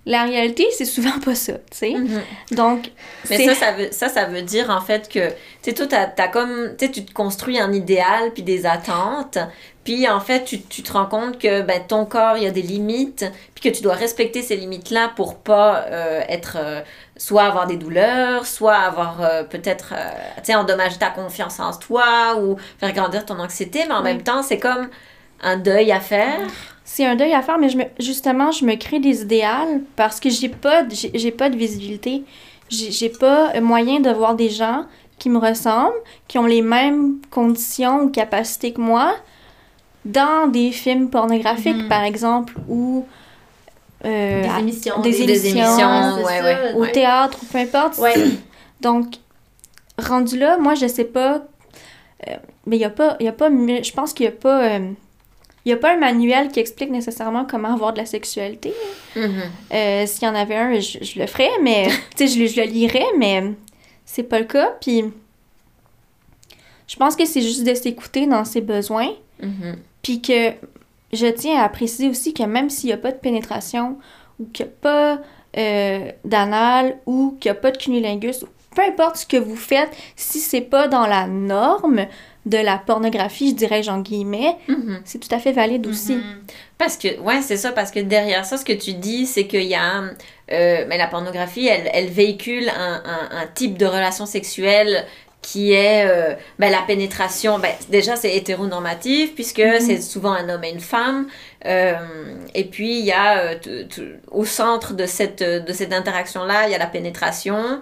[0.06, 1.90] la réalité, c'est souvent pas ça, tu sais.
[1.92, 2.22] Mhm.
[2.52, 2.90] Donc,
[3.28, 6.06] Mais ça, ça veut, ça, ça veut dire en fait que, tu sais, toi, t'as,
[6.06, 9.38] t'as comme, tu sais, tu te construis un idéal puis des attentes,
[9.84, 12.50] puis en fait, tu, tu te rends compte que ben, ton corps, il y a
[12.50, 16.80] des limites, puis que tu dois respecter ces limites-là pour pas euh, être, euh,
[17.16, 19.94] soit avoir des douleurs, soit avoir euh, peut-être,
[20.36, 24.04] tu sais, endommager ta confiance en toi ou faire grandir ton anxiété, mais en Oui.
[24.04, 24.90] même temps, c'est comme
[25.40, 26.50] un deuil à faire.
[26.84, 30.20] C'est un deuil à faire, mais je me, justement, je me crée des idéals parce
[30.20, 32.24] que j'ai pas, j'ai j'ai pas de visibilité.
[32.68, 34.86] J'ai j'ai pas moyen de voir des gens
[35.18, 35.94] qui me ressemblent,
[36.28, 39.14] qui ont les mêmes conditions ou capacités que moi
[40.04, 41.88] dans des films pornographiques, Mhm.
[41.88, 43.06] par exemple, ou
[44.04, 45.00] euh, Des émissions.
[45.00, 46.44] des Des émissions, émissions, c'est ouais, ça.
[46.44, 46.72] ouais.
[46.74, 47.98] au théâtre, ou peu importe.
[47.98, 48.14] Ouais.
[48.80, 49.14] Donc,
[49.98, 51.42] rendu là, moi, je sais pas.
[52.28, 52.36] euh,
[52.66, 53.16] mais il y a pas.
[53.20, 54.62] Y a pas je pense qu'il y a pas.
[54.64, 54.90] euh,
[55.66, 58.72] y a pas un manuel qui explique nécessairement comment avoir de la sexualité.
[59.16, 61.88] Euh, S'il y en avait un, je, je le ferais, mais.
[62.16, 63.52] tu sais, je, le- je le lirais, mais
[64.06, 64.72] c'est pas le cas.
[64.80, 65.04] Puis.
[66.88, 69.12] Je pense que c'est juste de s'écouter dans ses besoins.
[69.42, 69.76] Mhm.
[70.02, 70.52] Puis que
[71.12, 73.98] je tiens à préciser aussi que même s'il n'y a pas de pénétration
[74.38, 75.18] ou qu'il n'y a pas
[75.58, 79.90] euh, d'anal ou qu'il n'y a pas de cunnilingus, peu importe ce que vous faites,
[80.16, 82.06] si c'est pas dans la norme
[82.46, 85.00] de la pornographie, je dirais en guillemets, Mhm.
[85.04, 86.14] c'est tout à fait valide aussi.
[86.14, 86.22] Mhm.
[86.78, 89.64] Parce que, ouais, c'est ça, parce que derrière ça, ce que tu dis, c'est qu'il
[89.64, 90.04] y a.
[90.52, 95.04] euh, mais la pornographie, elle, elle véhicule un, un- un type de relation sexuelle
[95.50, 97.58] qui est euh, ben, la pénétration.
[97.58, 99.80] Ben, déjà, c'est hétéronormatif, puisque Mhm.
[99.80, 101.26] c'est souvent un homme et une femme.
[101.66, 101.94] Euh,
[102.54, 103.38] et puis, il y a.
[103.38, 103.54] euh,
[104.30, 107.80] au centre de cette, de cette interaction-là, il y a la pénétration.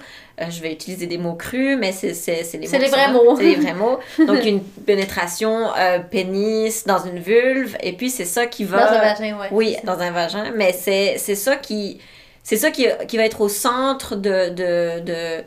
[0.48, 2.94] Je vais utiliser des mots crus, mais c'est c'est- c'est les C'est mots les qui
[2.94, 3.37] vrais mots.
[3.37, 3.98] C'est les vrais mots.
[4.26, 5.52] Donc, une pénétration
[6.11, 8.90] pénis dans une vulve, et puis c'est ça qui Dans va.
[8.92, 9.48] un vagin, ouais.
[9.50, 12.00] Oui, dans un vagin, mais c'est c'est ça qui
[12.44, 15.44] c'est ça qui, qui va être au centre de, de, de,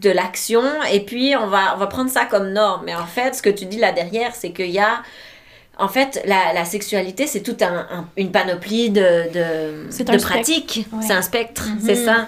[0.00, 0.62] de l'action
[0.92, 2.82] et puis on va, on va prendre ça comme norme.
[2.86, 5.02] Mais en fait, ce que tu dis là derrière, c'est qu'il y a
[5.80, 9.00] en fait, la, la sexualité, c'est toute un, un- une panoplie de,
[9.32, 10.86] de, C'est de pratiques.
[10.92, 11.02] Ouais.
[11.06, 11.80] C'est un spectre, Mhm.
[11.84, 12.26] c'est ça.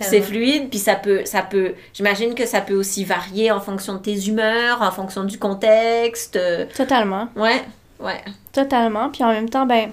[0.00, 3.92] C'est fluide, puis ça peut, ça peut, j'imagine que ça peut aussi varier en fonction
[3.94, 6.38] de tes humeurs, en fonction du contexte.
[6.76, 7.28] Totalement.
[7.36, 7.62] Ouais,
[8.00, 8.20] ouais.
[8.52, 9.10] Totalement.
[9.10, 9.90] Puis en même temps, ben,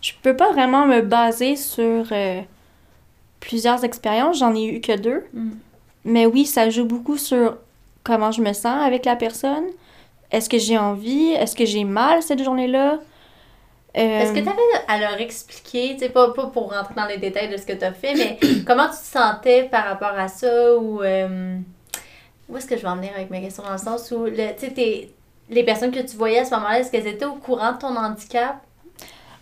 [0.00, 2.40] je peux pas vraiment me baser sur euh,
[3.40, 4.38] plusieurs expériences.
[4.38, 5.24] J'en ai eu que deux.
[5.34, 5.50] Mm.
[6.04, 7.56] Mais oui, ça joue beaucoup sur
[8.02, 9.64] comment je me sens avec la personne.
[10.30, 11.30] Est-ce que j'ai envie?
[11.32, 12.98] Est-ce que j'ai mal cette journée-là?
[13.96, 17.06] Euh, Est-ce que tu avais à leur expliquer, tu sais, pas, pas pour rentrer dans
[17.06, 20.18] les détails de ce que tu as fait, mais comment tu te sentais par rapport
[20.18, 20.76] à ça?
[20.76, 21.02] Ou.
[21.02, 21.56] euh,
[22.48, 24.32] où est-ce que je vais en venir avec mes questions dans le sens où, le-
[24.54, 25.10] tu sais, t'es-
[25.48, 27.96] les personnes que tu voyais à ce moment-là, est-ce qu'elles étaient au courant de ton
[27.96, 28.56] handicap?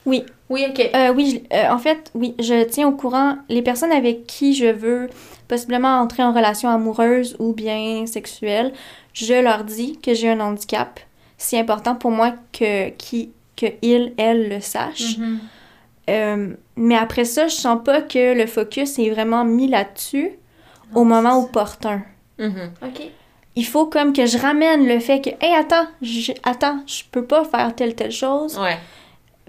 [0.05, 0.25] Oui.
[0.49, 0.91] Oui, ok.
[0.95, 4.55] Euh, oui, je- euh, en fait, oui, je tiens au courant les personnes avec qui
[4.55, 5.09] je veux
[5.53, 8.73] possiblement entrer en relation amoureuse ou bien sexuelle.
[9.13, 10.99] Je leur dis que j'ai un handicap.
[11.37, 15.19] C'est important pour moi que, qui, que ils, elles le sachent.
[15.19, 15.41] Mhm.
[16.09, 20.31] Euh, mais après ça, je sens pas que le focus est vraiment mis là-dessus
[20.95, 22.01] au moment opportun.
[22.39, 22.71] Mhm.
[22.81, 22.87] ça.
[22.87, 23.03] Ok.
[23.55, 27.27] Il faut comme que je ramène le fait que, hey, attends, je, attends, je peux
[27.27, 28.59] pas faire telle, telle chose.
[28.59, 28.79] Ouais.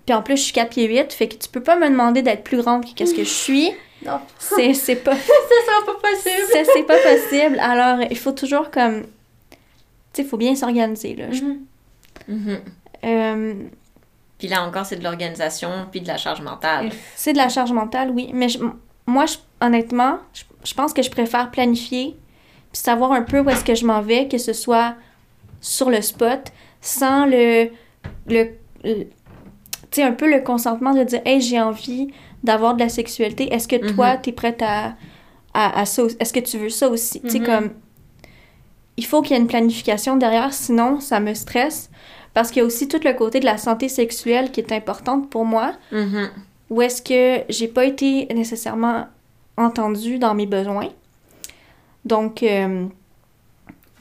[0.05, 2.21] Puis en plus, je suis 4 pieds 8, fait que tu peux pas me demander
[2.21, 3.71] d'être plus grande que qu'est-ce que je suis.
[4.05, 4.19] Non.
[4.39, 6.47] C'est c'est pas, Ça sera pas possible.
[6.51, 7.59] c'est c'est pas possible.
[7.59, 9.03] Alors, il faut toujours comme...
[9.03, 9.07] Tu
[10.13, 11.27] sais, il faut bien s'organiser, là.
[11.27, 11.59] Mhm.
[12.27, 12.59] Mhm.
[13.05, 13.53] euh,
[14.37, 16.89] Puis là encore, c'est de l'organisation, puis de la charge mentale.
[17.15, 18.29] c'est de la charge mentale, oui.
[18.33, 18.59] Mais je-
[19.07, 22.15] moi, je- honnêtement, je, je pense que je préfère planifier
[22.71, 24.95] puis savoir un peu où est-ce que je m'en vais, que ce soit
[25.61, 27.69] sur le spot, sans le...
[28.27, 28.49] le,
[28.83, 29.03] le-
[29.91, 32.11] tu sais, un peu le consentement de dire «Hey, j'ai envie
[32.43, 33.53] d'avoir de la sexualité.
[33.53, 34.21] Est-ce que toi, Mhm.
[34.21, 34.95] t'es prête à,
[35.53, 36.03] à, à ça?
[36.19, 37.21] Est-ce que tu veux ça aussi?
[37.21, 37.45] Tu sais, Mhm.
[37.45, 37.69] comme...
[38.97, 41.89] Il faut qu'il y ait une planification derrière, sinon ça me stresse.
[42.33, 45.29] Parce qu'il y a aussi tout le côté de la santé sexuelle qui est importante
[45.29, 46.29] pour moi Mhm.
[46.69, 49.05] où est-ce que j'ai pas été nécessairement
[49.57, 50.89] entendue dans mes besoins.
[52.05, 52.85] Donc, euh,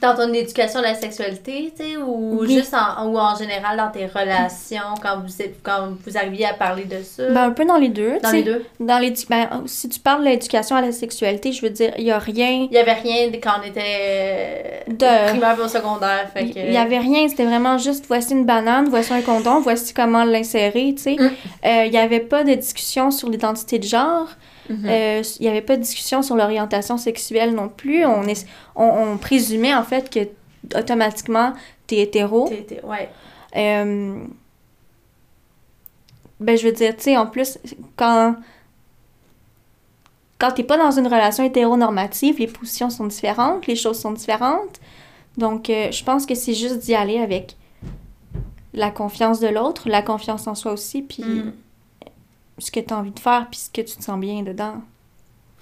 [0.03, 2.53] Dans ton éducation à la sexualité, tu sais, ou Oui.
[2.53, 6.53] juste en, ou en général dans tes relations, quand vous, êtes- quand vous arriviez à
[6.53, 7.23] parler de ça?
[7.29, 8.19] ben, un peu dans les deux.
[8.21, 8.65] dans les deux?
[8.81, 12.11] Dans ben, si tu parles de l'éducation à la sexualité, je veux dire, il y
[12.11, 12.67] a rien.
[12.69, 16.29] Il y avait rien quand on était De- au primaire ou secondaire.
[16.33, 16.59] Fait que...
[16.59, 20.25] Il y avait rien, c'était vraiment juste voici une banane, voici un condom, voici comment
[20.25, 21.15] l'insérer, tu sais.
[21.17, 21.31] Mm.
[21.65, 24.27] Euh, Il y avait pas de discussion sur l'identité de genre.
[24.69, 24.85] Mhm.
[24.85, 28.05] Euh, Il y avait pas de discussion sur l'orientation sexuelle non plus.
[28.05, 28.45] On, est,
[28.75, 31.53] on, on présumait en fait que automatiquement,
[31.87, 32.47] t'es hétéro.
[32.47, 33.09] T'es- t'es- ouais.
[33.55, 34.23] Euh,
[36.39, 37.57] ben, je veux dire, tu sais, en plus,
[37.95, 38.35] quand.
[40.39, 44.81] Quand t'es pas dans une relation hétéronormative, les positions sont différentes, les choses sont différentes.
[45.37, 47.55] Donc, euh, je pense que c'est juste d'y aller avec
[48.73, 51.53] la confiance de l'autre, la confiance en soi aussi, puis Mm.
[52.63, 54.75] Ce que t'as envie de faire, puis ce que tu te sens bien dedans.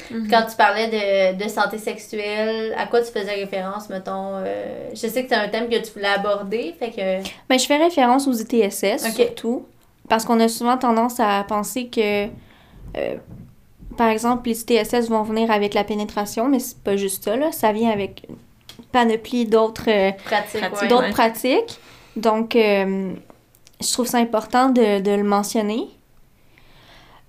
[0.09, 0.27] Mhm.
[0.29, 4.35] Quand tu parlais de, de santé sexuelle, à quoi tu faisais référence, mettons?
[4.37, 7.29] euh, je sais que c'est un thème que tu voulais aborder, fait que...
[7.47, 9.13] Ben, je fais référence aux ITSS, Ok.
[9.15, 9.65] surtout,
[10.09, 12.25] parce qu'on a souvent tendance à penser que,
[12.97, 13.15] euh,
[13.95, 17.51] par exemple, les ITSS vont venir avec la pénétration, mais c'est pas juste ça, là.
[17.51, 20.87] Ça vient avec une panoplie d'autres euh, Pratique, Pratique, ouais.
[20.87, 21.11] d'autres ouais.
[21.11, 21.79] pratiques.
[22.15, 23.13] Donc, euh,
[23.79, 25.87] je trouve ça important de, de le mentionner.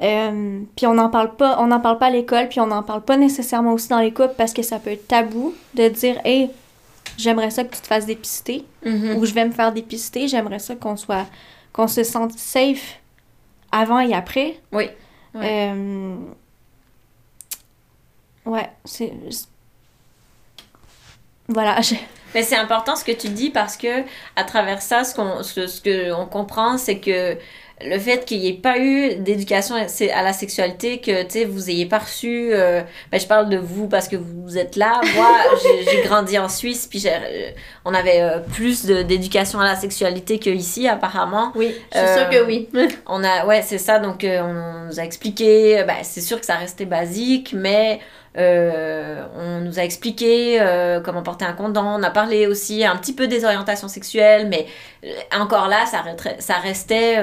[0.02, 2.82] Euh, puis on n'en parle pas, on n'en parle pas à l'école, puis on n'en
[2.82, 6.20] parle pas nécessairement aussi dans les couples parce que ça peut être tabou de dire
[6.24, 6.50] Hey,
[7.16, 9.16] j'aimerais ça que tu te fasses dépister Mhm.
[9.16, 11.26] ou je vais me faire dépister, j'aimerais ça qu'on soit
[11.72, 12.98] qu'on se sente safe
[13.70, 14.58] avant et après.
[14.72, 14.88] Oui.
[15.34, 15.70] Ouais.
[15.72, 16.16] Euh,
[18.44, 19.12] ouais, c'est
[21.48, 21.94] voilà, je-
[22.34, 24.02] Mais c'est important ce que tu dis parce que
[24.36, 27.36] à travers ça, ce qu'on ce, ce que on comprend, c'est que
[27.84, 29.80] le fait qu'il n'y ait pas eu d'éducation à
[30.14, 32.50] à la sexualité, que tu sais, vous ayez pas reçu.
[32.52, 35.00] euh, ben, je parle de vous parce que vous êtes là.
[35.14, 35.28] Moi,
[35.90, 37.50] j'ai- grandi en Suisse, puis euh,
[37.84, 41.52] on avait euh, plus d'éducation à la sexualité qu'ici, apparemment.
[41.54, 42.68] Oui, je suis Euh, sûre que oui.
[43.06, 43.98] On a, ouais, c'est ça.
[43.98, 45.78] Donc, euh, on nous a expliqué.
[45.80, 48.00] euh, ben, c'est sûr que ça restait basique, mais
[48.38, 51.84] euh, on nous a expliqué euh, comment porter un condom.
[51.84, 54.66] On a parlé aussi un petit peu des orientations sexuelles, mais
[55.04, 56.02] euh, encore là, ça,
[56.38, 57.16] ça restait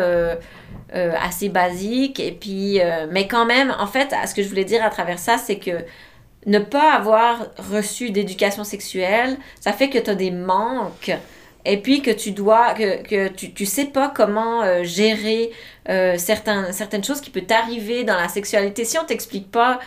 [0.92, 2.20] assez basique.
[2.20, 2.80] Et puis,
[3.12, 5.84] mais quand même, en fait, ce que je voulais dire à travers ça, c'est que
[6.46, 11.12] ne pas avoir reçu d'éducation sexuelle, ça fait que tu as des manques.
[11.66, 15.52] Et puis que tu dois, que, que tu, tu sais pas comment gérer
[15.86, 18.86] certaines choses qui peuvent t'arriver dans la sexualité.
[18.86, 19.80] Si on t'explique pas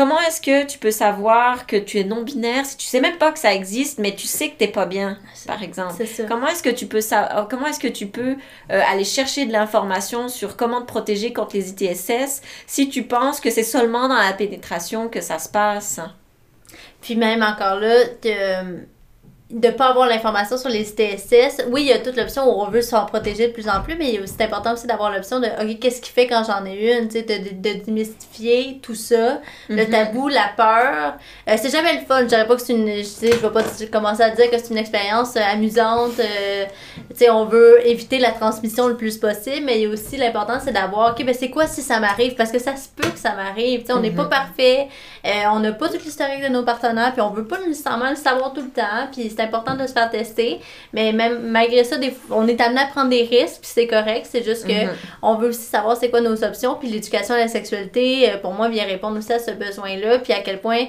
[0.00, 3.32] comment est-ce que tu peux savoir que tu es non-binaire, si tu sais même pas
[3.32, 5.92] que ça existe, mais tu sais que t'es pas bien, par exemple?
[6.06, 6.22] Ça.
[6.26, 8.36] Comment est-ce que tu peux sa- comment est-ce que tu peux
[8.70, 13.40] euh, aller chercher de l'information sur comment te protéger contre les ITSS si tu penses
[13.40, 16.00] que c'est seulement dans la pénétration que ça se passe?
[17.02, 17.94] Puis même encore là,
[19.50, 21.64] de de pas avoir l'information sur les TSS.
[21.70, 23.82] Oui, il y a toute l'option où on veut se faire protéger de plus en
[23.82, 26.96] plus, mais c'est important aussi d'avoir l'option de OK, qu'est-ce qui fait quand j'en ai
[26.98, 29.90] une, de, de, de démystifier tout ça, le Mhm.
[29.90, 31.14] tabou, la peur.
[31.48, 32.20] Euh, c'est jamais le fun.
[32.22, 34.70] Je dirais pas que c'est une je je vais pas commencer à dire que c'est
[34.70, 36.18] une expérience euh, amusante.
[36.18, 36.64] euh,
[37.30, 40.72] on veut éviter la transmission le plus possible, mais il y a aussi l'important c'est
[40.72, 42.34] d'avoir OK, ben c'est quoi si ça m'arrive?
[42.34, 44.28] Parce que ça se peut que ça m'arrive, on n'est pas Mhm.
[44.30, 44.88] parfait.
[45.26, 48.16] Euh, on n'a pas tout l'historique de nos partenaires, puis on veut pas nécessairement le
[48.16, 50.60] savoir tout le temps, puis c'est important de se faire tester.
[50.92, 54.26] Mais même malgré ça, des, on est amené à prendre des risques, puis c'est correct.
[54.30, 54.90] C'est juste que Mhm.
[55.22, 58.52] on veut aussi savoir c'est quoi nos options, puis l'éducation à la sexualité, euh, pour
[58.52, 60.86] moi, vient répondre aussi à ce besoin-là, puis à quel point.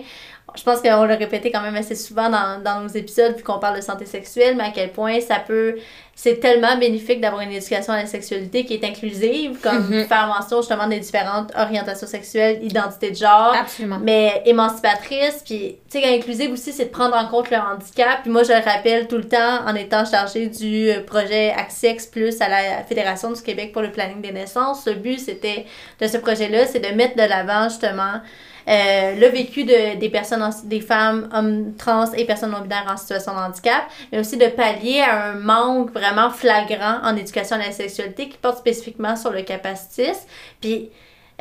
[0.53, 3.57] Je pense qu'on l'a répété quand même assez souvent dans, dans nos épisodes, vu qu'on
[3.59, 5.75] parle de santé sexuelle, mais à quel point ça peut.
[6.23, 10.05] C'est tellement bénéfique d'avoir une éducation à la sexualité qui est inclusive, comme Mhm.
[10.05, 13.97] faire mention justement des différentes orientations sexuelles, identité de genre Absolument.
[14.03, 18.21] mais émancipatrice, puis tu sais, inclusive aussi, c'est de prendre en compte le handicap.
[18.21, 22.05] Puis moi, je le rappelle tout le temps en étant chargée du euh, projet Accex
[22.05, 24.86] Plus à la Fédération du Québec pour le planning des naissances.
[24.86, 25.65] Le but, c'était
[25.99, 28.21] de ce projet-là, c'est de mettre de l'avant justement
[28.67, 32.97] euh, le vécu de, des personnes, en- des femmes, hommes trans et personnes non-binaires en
[32.97, 37.60] situation de handicap, mais aussi de pallier à un manque vraiment flagrant en éducation à
[37.60, 40.28] la sexualité qui porte spécifiquement sur le capacitisme.
[40.60, 40.89] Puis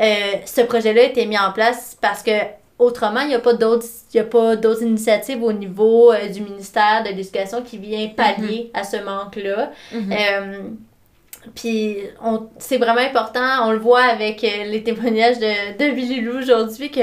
[0.01, 0.15] euh,
[0.47, 2.31] ce projet-là a été mis en place parce que
[2.79, 3.85] autrement, il n'y a pas d'autres
[4.17, 8.85] a pas d'autres initiatives au niveau euh, du ministère de l'Éducation qui vient pallier à
[8.85, 9.71] ce manque-là.
[9.93, 10.13] Mhm.
[11.55, 16.21] Puis on- c'est vraiment important, on le voit avec euh, les témoignages de, de Billy
[16.21, 17.01] Lou aujourd'hui, que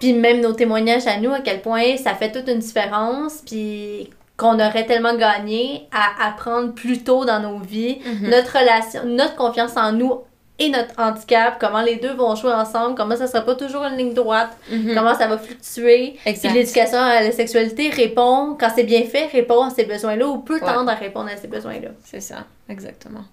[0.00, 4.10] puis même nos témoignages à nous, à quel point ça fait toute une différence, puis
[4.36, 8.28] qu'on aurait tellement gagné à apprendre plus tôt dans nos vies Mhm.
[8.30, 10.20] notre relation, notre confiance en nous
[10.58, 13.96] et notre handicap, comment les deux vont jouer ensemble, comment ça sera pas toujours une
[13.96, 14.94] ligne droite, Mhm.
[14.94, 16.16] comment ça va fluctuer.
[16.24, 20.38] Puis l'éducation à la sexualité répond, quand c'est bien fait, répond à ces besoins-là ou
[20.38, 20.60] peut Ouais.
[20.60, 21.90] tendre à répondre à ces besoins-là.
[22.04, 23.24] C'est ça, exactement.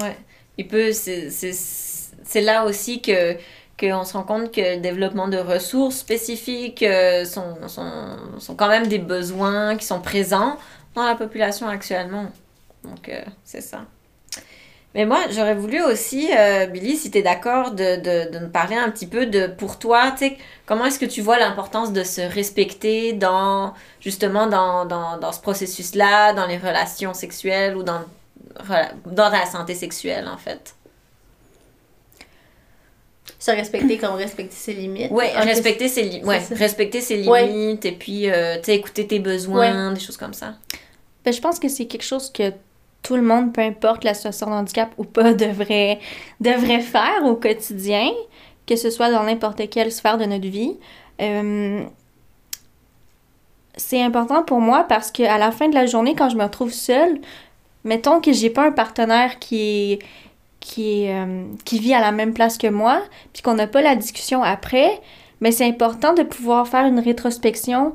[0.00, 0.16] Ouais.
[0.58, 3.36] Il peut, c'est là aussi que
[3.78, 8.68] qu'on se rend compte que le développement de ressources spécifiques euh, sont, sont, sont quand
[8.68, 10.56] même des besoins qui sont présents
[10.94, 12.26] dans la population actuellement.
[12.84, 13.84] Donc, euh, c'est ça.
[14.94, 18.48] Mais moi, j'aurais voulu aussi, euh, Billy, si tu es d'accord, de, de, de nous
[18.48, 20.14] parler un petit peu de, pour toi,
[20.64, 25.40] comment est-ce que tu vois l'importance de se respecter dans, justement, dans, dans, dans ce
[25.42, 28.00] processus-là, dans les relations sexuelles ou dans,
[29.06, 30.74] dans la santé sexuelle, en fait?
[33.38, 35.08] Se respecter comme respecter ses limites.
[35.10, 37.46] Oui, Ah, respecter ses, li- ouais, respecter ses Ouais.
[37.46, 40.54] limites et puis, euh, écouter tes besoins, des choses comme ça.
[41.24, 42.52] Ben, je pense que c'est quelque chose que
[43.02, 45.98] tout le monde, peu importe la situation de handicap ou pas, devrait,
[46.40, 48.10] devrait faire au quotidien,
[48.66, 50.76] que ce soit dans n'importe quelle sphère de notre vie.
[51.20, 51.84] Euh,
[53.76, 56.72] c'est important pour moi parce qu'à la fin de la journée, quand je me retrouve
[56.72, 57.20] seule,
[57.86, 59.98] mettons que j'ai pas un partenaire qui est,
[60.60, 63.00] qui, est, euh, qui vit à la même place que moi,
[63.32, 65.00] puis qu'on n'a pas la discussion après,
[65.40, 67.94] mais c'est important de pouvoir faire une rétrospection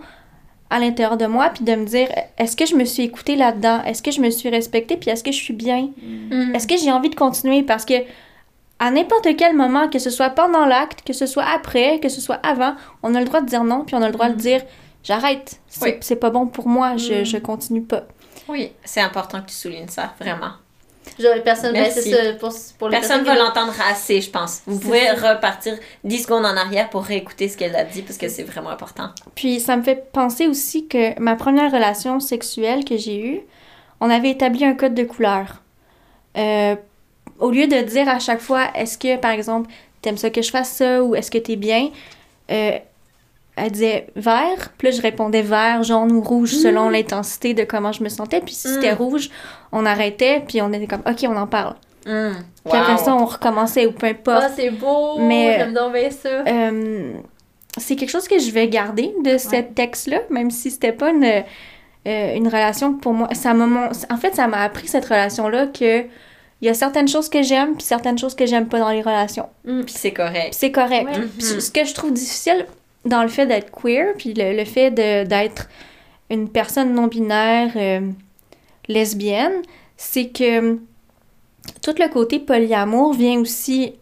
[0.69, 3.83] à l'intérieur de moi, puis de me dire, est-ce que je me suis écoutée là-dedans?
[3.83, 4.95] Est-ce que je me suis respectée?
[4.95, 5.89] Puis est-ce que je suis bien?
[6.01, 6.55] Mm.
[6.55, 7.61] Est-ce que j'ai envie de continuer?
[7.63, 7.95] Parce que
[8.79, 12.21] à n'importe quel moment, que ce soit pendant l'acte, que ce soit après, que ce
[12.21, 12.73] soit avant,
[13.03, 14.61] on a le droit de dire non, puis on a le droit de dire,
[15.03, 15.93] j'arrête, c'est Oui.
[15.99, 17.25] c'est pas bon pour moi, je, Mm.
[17.25, 18.03] je continue pas.
[18.51, 20.51] Oui, c'est important que tu soulignes ça, vraiment.
[21.19, 22.11] J'aurais personne, ben, Merci.
[22.11, 24.61] c'est ça, pour, pour les Personne va l'entendre assez, je pense.
[24.67, 25.33] Vous pouvez ça.
[25.33, 28.69] repartir 10 secondes en arrière pour réécouter ce qu'elle a dit parce que c'est vraiment
[28.69, 29.09] important.
[29.35, 33.41] Puis ça me fait penser aussi que ma première relation sexuelle que j'ai eue,
[33.99, 35.61] on avait établi un code de couleur.
[36.37, 36.75] Euh,
[37.39, 39.71] au lieu de dire à chaque fois, est-ce que, par exemple,
[40.01, 41.89] t'aimes ça que je fasse ça ou est-ce que t'es bien,
[42.51, 42.77] euh,
[43.55, 47.91] elle disait vert, puis là je répondais vert, jaune ou rouge selon l'intensité de comment
[47.91, 48.39] je me sentais.
[48.41, 48.97] Puis si c'était Mm.
[48.97, 49.29] rouge,
[49.71, 51.75] on arrêtait, puis on était comme, ok, on en parle.
[52.07, 52.33] Hum,
[52.67, 52.97] Puis après wow.
[53.03, 54.43] ça, on recommençait ou peu importe.
[54.47, 55.19] Ah, c'est beau!
[55.19, 56.29] Mais- J'aime donc bien ça.
[56.47, 57.13] Euh,
[57.77, 61.23] c'est quelque chose que je vais garder de ce texte-là, même si c'était pas une,
[61.23, 63.27] euh, une relation pour moi.
[63.33, 66.01] Ça m'a, mon- en fait, ça m'a appris cette relation-là que
[66.63, 69.01] il y a certaines choses que j'aime puis certaines choses que j'aime pas dans les
[69.01, 69.47] relations.
[69.65, 70.49] Puis c'est correct.
[70.51, 71.05] Puis c'est correct.
[71.07, 71.27] Ouais.
[71.37, 72.65] Puis ce ce que je trouve difficile
[73.05, 75.69] dans le fait d'être queer puis le, le fait d'être
[76.29, 78.09] une personne non binaire euh,
[78.87, 79.61] lesbienne,
[79.97, 80.75] c'est que
[81.81, 83.93] tout le côté polyamour vient aussi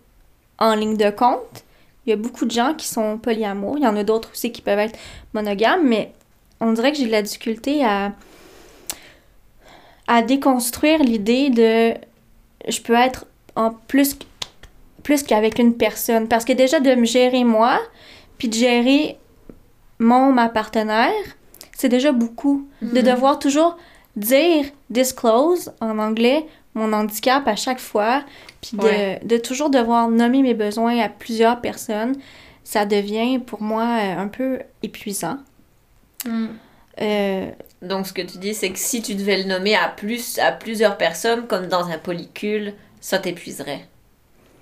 [0.59, 1.63] en ligne de compte.
[2.05, 3.77] Il y a beaucoup de gens qui sont polyamour.
[3.77, 4.97] Il y en a d'autres aussi qui peuvent être
[5.33, 6.13] monogames, mais
[6.59, 8.13] on dirait que j'ai de la difficulté à,
[10.07, 11.93] à déconstruire l'idée de
[12.67, 13.25] je peux être
[13.55, 14.17] en plus,
[15.03, 16.27] plus qu'avec une personne.
[16.27, 17.79] Parce que déjà, de me gérer moi,
[18.39, 19.19] puis de gérer
[19.99, 21.13] mon, ma partenaire,
[21.77, 22.67] c'est déjà beaucoup.
[22.81, 23.77] De devoir toujours
[24.15, 28.23] dire disclose en anglais mon handicap à chaque fois,
[28.61, 29.19] puis de, Ouais.
[29.23, 32.15] de toujours devoir nommer mes besoins à plusieurs personnes,
[32.63, 35.37] ça devient pour moi euh, un peu épuisant.
[36.25, 36.47] Mm.
[37.01, 40.37] Euh, Donc ce que tu dis, c'est que si tu devais le nommer à, plus,
[40.39, 43.87] à plusieurs personnes, comme dans un polycule, ça t'épuiserait.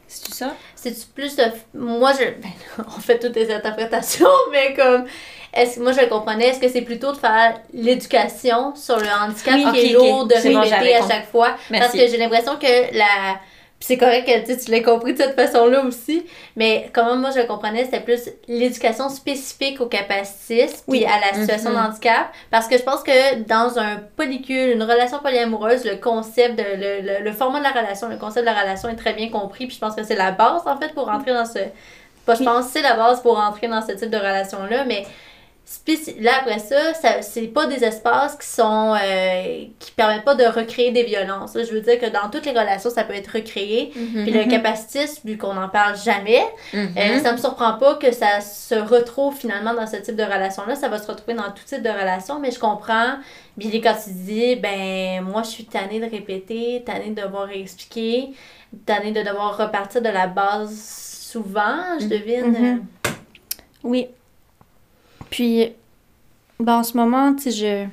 [0.08, 0.56] C'est ça?
[0.94, 1.44] C'est plus de.
[1.74, 2.26] Moi, je.
[2.42, 2.50] ben,
[2.88, 5.06] on fait toutes les interprétations, mais comme.
[5.54, 9.08] Est-ce que moi je le comprenais, est-ce que c'est plutôt de faire l'éducation sur le
[9.08, 9.56] handicap?
[9.56, 11.16] Oui, qui est lourd de bon, répéter à compris.
[11.16, 11.56] chaque fois?
[11.72, 11.98] Merci.
[11.98, 13.40] Parce que j'ai l'impression que la.
[13.80, 16.26] Puis c'est correct que tu l'as compris de cette façon-là aussi,
[16.56, 21.06] mais comment moi je le comprenais, c'était plus l'éducation spécifique aux capacitistes puis Oui.
[21.06, 21.76] à la situation Mhm.
[21.76, 22.28] de handicap.
[22.50, 27.02] Parce que je pense que dans un polycule, une relation polyamoureuse, le concept, de, le,
[27.20, 29.68] le, le format de la relation, le concept de la relation est très bien compris.
[29.68, 31.60] Puis je pense que c'est la base en fait pour rentrer dans ce.
[32.26, 35.06] Pas, je pense que c'est la base pour rentrer dans ce type de relation-là, mais
[36.20, 40.46] là après ça, ça c'est pas des espaces qui sont euh, qui permettent pas de
[40.46, 41.56] recréer des violences.
[41.56, 43.92] Là, je veux dire que dans toutes les relations, ça peut être recréé.
[43.94, 46.44] Puis le capacitisme, vu qu'on n'en parle jamais,
[46.74, 46.94] Mhm.
[46.98, 50.76] euh, ça me surprend pas que ça se retrouve finalement dans ce type de relation-là.
[50.76, 53.16] Ça va se retrouver dans tout type de relation, mais je comprends.
[53.58, 58.30] Billy, quand tu dis, ben, moi, je suis tannée de répéter, tannée de devoir réexpliquer,
[58.86, 60.74] tannée de devoir repartir de la base
[61.32, 62.52] souvent, je devine.
[62.52, 62.86] Mhm.
[63.84, 64.08] Oui.
[65.30, 65.72] Puis,
[66.60, 67.88] ben, en ce moment, tu sais, je...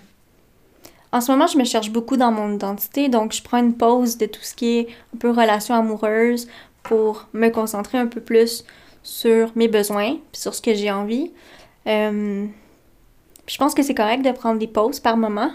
[1.12, 4.18] En ce moment, je me cherche beaucoup dans mon identité, donc je prends une pause
[4.18, 6.49] de tout ce qui est un peu relation amoureuse
[6.82, 8.64] pour me concentrer un peu plus
[9.05, 11.30] sur mes besoins, puis sur ce que j'ai envie.
[11.87, 12.47] Euh,
[13.47, 15.53] je pense que c'est correct de prendre des pauses par moment,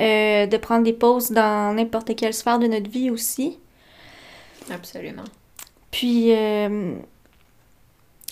[0.00, 3.58] euh, de prendre des pauses dans n'importe quelle sphère de notre vie aussi.
[4.70, 5.24] Absolument.
[5.90, 6.94] Puis, euh,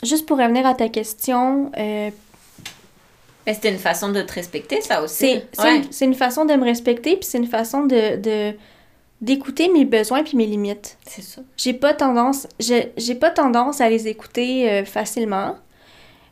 [0.02, 2.10] juste pour revenir à ta question, euh,
[3.46, 5.14] Mais c'était une façon de te respecter, ça aussi.
[5.16, 5.82] c'est c'est Ouais.
[6.06, 8.54] une, façon de me respecter, puis c'est une façon de de-
[9.20, 10.98] d'écouter mes besoins puis mes limites.
[11.06, 11.40] C'est ça.
[11.56, 15.56] J'ai pas tendance, j'ai j'ai pas tendance à les écouter euh, facilement,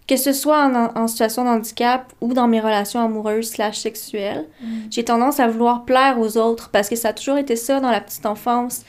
[0.09, 4.47] que ce soit en, en situation de handicap ou dans mes relations amoureuses slash sexuelles.
[4.91, 7.91] J'ai tendance à vouloir plaire aux autres parce que ça a toujours été ça dans
[7.91, 8.83] la petite enfance.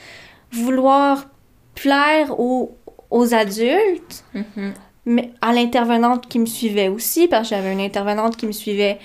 [0.51, 1.26] vouloir
[1.76, 2.78] plaire aux,
[3.09, 4.74] aux adultes, Mhm.
[5.06, 8.99] Mais à l'intervenante qui me suivait aussi, parce que j'avais une intervenante qui me suivait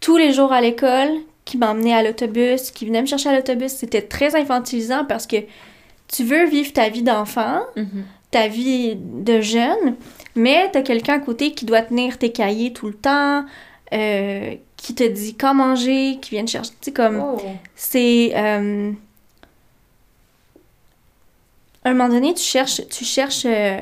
[0.00, 1.10] tous les jours à l'école,
[1.44, 3.72] qui m'emmenait à l'autobus, qui venait me chercher à l'autobus.
[3.72, 5.36] C'était très infantilisant parce que
[6.08, 8.04] tu veux vivre ta vie d'enfant, Mhm.
[8.30, 9.96] ta vie de jeune,
[10.36, 13.44] mais t'as quelqu'un à côté qui doit tenir tes cahiers tout le temps,
[13.92, 16.70] euh, qui te dit quand manger, qui vient te chercher.
[16.72, 17.20] Tu sais, comme.
[17.22, 17.40] Oh.
[17.74, 18.32] C'est.
[18.34, 18.92] euh,
[21.84, 23.80] à un moment donné, tu cherches, tu cherches euh,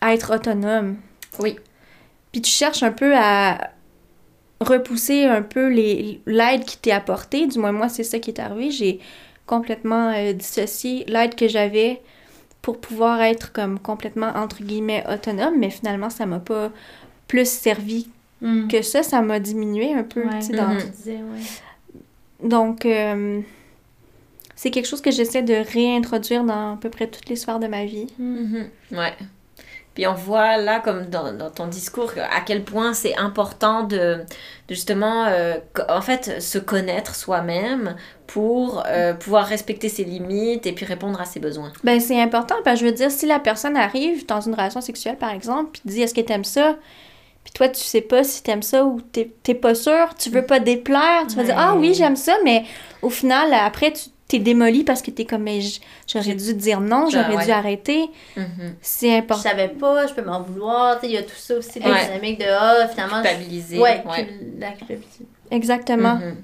[0.00, 0.96] à être autonome.
[1.40, 1.56] Oui.
[2.32, 3.70] Puis tu cherches un peu à
[4.60, 7.46] repousser un peu les- l'aide qui t'est apportée.
[7.46, 8.70] Du moins, moi, c'est ça qui est arrivé.
[8.70, 9.00] J'ai
[9.46, 12.02] complètement euh, dissocié l'aide que j'avais
[12.60, 15.54] pour pouvoir être comme complètement, entre guillemets, autonome.
[15.58, 16.70] Mais finalement, ça m'a pas
[17.28, 18.08] plus servi
[18.40, 18.68] Mm.
[18.68, 19.02] que ça.
[19.02, 20.38] Ça m'a diminué un peu, Ouais.
[20.40, 20.76] tu sais, dans-.
[20.76, 22.48] Tu disais, ouais.
[22.48, 23.40] donc, euh,
[24.54, 27.66] c'est quelque chose que j'essaie de réintroduire dans à peu près toutes les sphères de
[27.68, 28.06] ma vie.
[28.18, 28.68] Mhm.
[28.92, 29.12] Ouais.
[29.98, 34.18] Puis on voit là, comme dans, dans ton discours, à quel point c'est important de,
[34.18, 34.24] de
[34.68, 35.56] justement, euh,
[35.88, 37.96] en fait, se connaître soi-même
[38.28, 41.72] pour euh, pouvoir respecter ses limites et puis répondre à ses besoins.
[41.82, 44.80] Ben, c'est important, parce que je veux dire, si la personne arrive dans une relation
[44.80, 46.76] sexuelle, par exemple, puis dit est-ce que t'aimes ça?
[47.42, 50.60] Puis toi, tu sais pas si t'aimes ça ou t'es pas sûr, tu veux pas
[50.60, 51.60] déplaire, tu vas dire Ouais.
[51.60, 52.62] ah oui, j'aime ça, mais
[53.02, 55.60] au final, après, tu t'es démoli parce que t'es comme mais
[56.06, 57.44] j'aurais dû dire non, Ah, j'aurais ouais.
[57.46, 58.10] dû arrêter.
[58.36, 58.74] Mhm.
[58.82, 59.42] C'est Je important.
[59.42, 60.96] savais pas, je peux m'en vouloir.
[61.00, 62.04] Tu sais, il y a tout ça aussi, la Ouais.
[62.04, 63.22] dynamique de ah, finalement.
[63.22, 63.78] je- Culpabiliser.
[63.78, 64.26] Ouais, ouais.
[64.26, 65.26] cul- la culpabilité.
[65.50, 66.16] Exactement.
[66.16, 66.36] Mhm.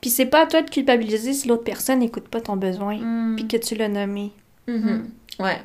[0.00, 3.34] Puis c'est pas à toi de culpabiliser si l'autre personne n'écoute pas ton besoin, Mm.
[3.36, 4.30] puis que tu l'as nommé.
[4.68, 5.10] Mhm.
[5.40, 5.58] Ouais,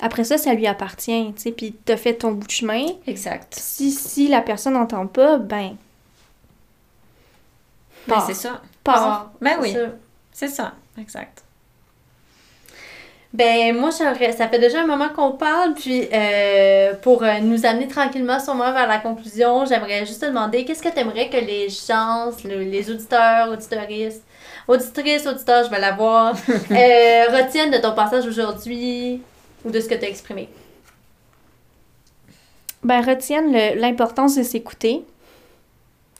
[0.00, 2.84] Après ça, ça lui appartient, tu sais, puis t'as fait ton bout de chemin.
[3.06, 3.54] exact.
[3.58, 5.74] Si, si la personne n'entend pas, ben...
[8.06, 8.60] Ben, c'est ça.
[8.84, 9.32] Pars.
[9.40, 9.80] Ben C'est oui, ça.
[10.38, 10.72] C'est ça.
[11.00, 11.42] Exact.
[13.32, 17.64] Ben, moi, j'aurais- ça fait déjà un moment qu'on parle, puis euh, pour euh, nous
[17.64, 21.36] amener tranquillement sûrement vers la conclusion, j'aimerais juste te demander qu'est-ce que tu aimerais que
[21.38, 24.22] les gens, le- les auditeurs, auditoristes,
[24.68, 29.22] auditrices, auditeurs, je vais l'avoir, euh, retiennent de ton passage aujourd'hui
[29.64, 30.48] ou de ce que tu as exprimé?
[32.82, 35.02] Ben, retiennent le- l'importance de s'écouter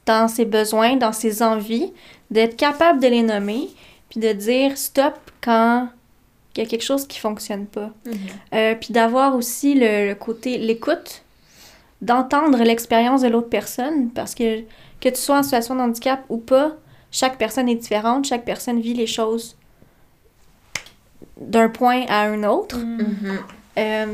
[0.06, 1.92] dans ses besoins, dans ses envies,
[2.30, 3.68] d'être capable de les nommer,
[4.08, 5.88] puis de dire stop quand
[6.54, 7.90] il y a quelque chose qui fonctionne pas.
[8.06, 8.16] Mhm.
[8.54, 11.22] Euh, puis d'avoir aussi le, le côté, l'écoute,
[12.00, 14.62] d'entendre l'expérience de l'autre personne, parce que
[15.00, 16.72] que tu sois en situation de handicap ou pas,
[17.10, 19.56] chaque personne est différente, chaque personne vit les choses
[21.40, 22.78] d'un point à un autre.
[22.78, 23.38] Mhm.
[23.78, 24.06] Euh,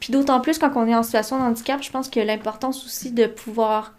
[0.00, 3.10] puis d'autant plus quand on est en situation de handicap, je pense que l'importance aussi
[3.10, 3.94] de pouvoir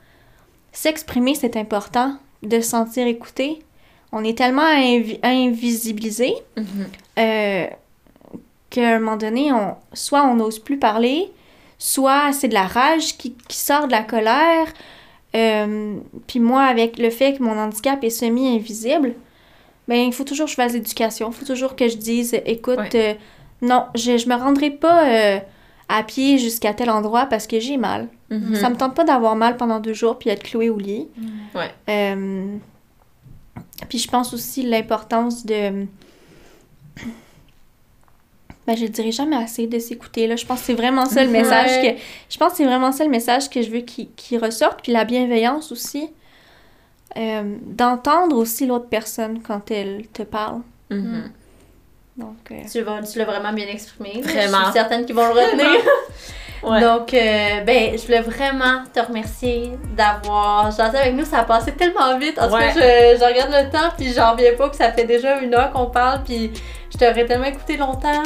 [0.71, 3.59] s'exprimer, c'est important, de se sentir écouté.
[4.11, 6.65] On est tellement invi- invisibilisé Mhm.
[7.19, 7.65] euh,
[8.69, 11.31] qu'à un moment donné, on, soit on n'ose plus parler,
[11.77, 14.67] soit c'est de la rage qui, qui sort de la colère.
[15.35, 15.95] Euh,
[16.27, 19.13] puis moi, avec le fait que mon handicap est semi-invisible,
[19.87, 21.29] ben il faut toujours que je fasse l'éducation.
[21.31, 22.89] Il faut toujours que je dise, écoute, Ouais.
[22.95, 23.13] euh,
[23.61, 25.39] non, je, je me rendrai pas euh,
[25.87, 28.07] à pied jusqu'à tel endroit parce que j'ai mal.
[28.31, 28.55] Mhm.
[28.55, 31.07] Ça me tente pas d'avoir mal pendant deux jours puis être clouée au lit.
[31.55, 31.71] Ouais.
[33.87, 35.85] Puis je pense aussi l'importance de.
[38.67, 40.27] Ben, je dirais jamais assez de s'écouter.
[40.27, 40.35] Là.
[40.35, 41.95] Je pense que c'est vraiment ça le message Ouais.
[41.95, 42.01] que.
[42.33, 44.81] Je pense que c'est vraiment ça le message que je veux qu'il qu'il ressorte.
[44.83, 46.09] Puis la bienveillance aussi.
[47.17, 50.61] Euh, D'entendre aussi l'autre personne quand elle te parle.
[50.91, 51.31] Mhm.
[52.17, 52.51] Donc.
[52.51, 54.21] euh, Tu vas- tu l'as vraiment bien exprimé.
[54.21, 54.59] Vraiment.
[54.59, 55.65] Je suis certaine qu'ils vont le retenir.
[56.63, 56.81] Ouais.
[56.81, 61.25] Donc, euh, ben, je voulais vraiment te remercier d'avoir jasé avec nous.
[61.25, 62.37] Ça a passé tellement vite.
[62.39, 62.73] En tout Ouais.
[62.73, 65.53] cas, je, je regarde le temps, puis j'en reviens pas que ça fait déjà une
[65.55, 66.51] heure qu'on parle, puis
[66.91, 68.23] je t'aurais tellement écouté longtemps.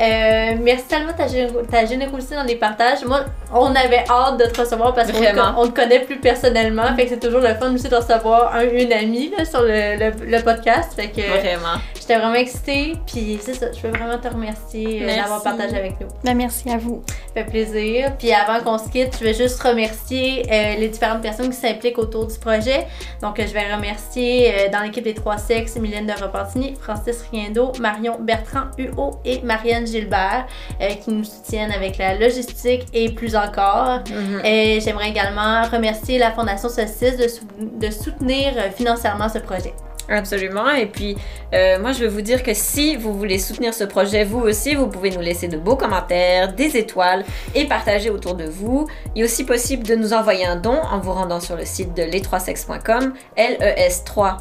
[0.00, 3.04] Euh, merci tellement de ta, ta générosité dans les partages.
[3.04, 3.20] Moi,
[3.52, 5.18] on avait hâte de te recevoir parce qu'on
[5.56, 6.94] on te connaît plus personnellement.
[6.96, 9.96] Fait que c'est toujours le fun aussi de recevoir un, une amie là, sur le,
[9.98, 10.92] le, le podcast.
[10.94, 11.80] Fait que Vraiment.
[11.98, 12.94] j'étais vraiment excitée.
[13.06, 15.20] Puis c'est ça, je veux vraiment te remercier euh, Merci.
[15.20, 16.06] d'avoir partagé avec nous.
[16.22, 17.02] ben, merci à vous.
[17.08, 18.12] Ça fait plaisir.
[18.18, 21.98] Puis avant qu'on se quitte, je vais juste remercier euh, les différentes personnes qui s'impliquent
[21.98, 22.86] autour du projet.
[23.22, 27.24] Donc, euh, je vais remercier euh, dans l'équipe des trois sexes Mylène de Repentigny, Francis
[27.32, 30.46] Riendo, Marion Bertrand Huot et Marianne Gilbert
[30.80, 34.00] euh, qui nous soutiennent avec la logistique et plus encore.
[34.10, 34.44] Mhm.
[34.44, 39.72] Et j'aimerais également remercier la Fondation Solstice de, sou- de soutenir euh, financièrement ce projet.
[40.10, 40.70] Absolument.
[40.70, 41.18] Et puis,
[41.52, 44.74] euh, moi, je veux vous dire que si vous voulez soutenir ce projet, vous aussi,
[44.74, 48.86] vous pouvez nous laisser de beaux commentaires, des étoiles et partager autour de vous.
[49.14, 51.92] Il est aussi possible de nous envoyer un don en vous rendant sur le site
[51.94, 54.38] de les3sex.com, L-E-S 3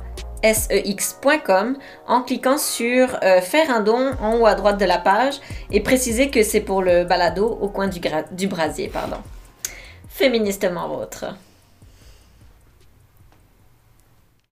[0.53, 1.77] sex.com
[2.07, 5.35] en cliquant sur euh, Faire un don en haut à droite de la page
[5.71, 8.87] et préciser que c'est pour le balado au coin du, brasier.
[8.87, 9.17] Pardon.
[10.09, 11.35] Féministement vôtre.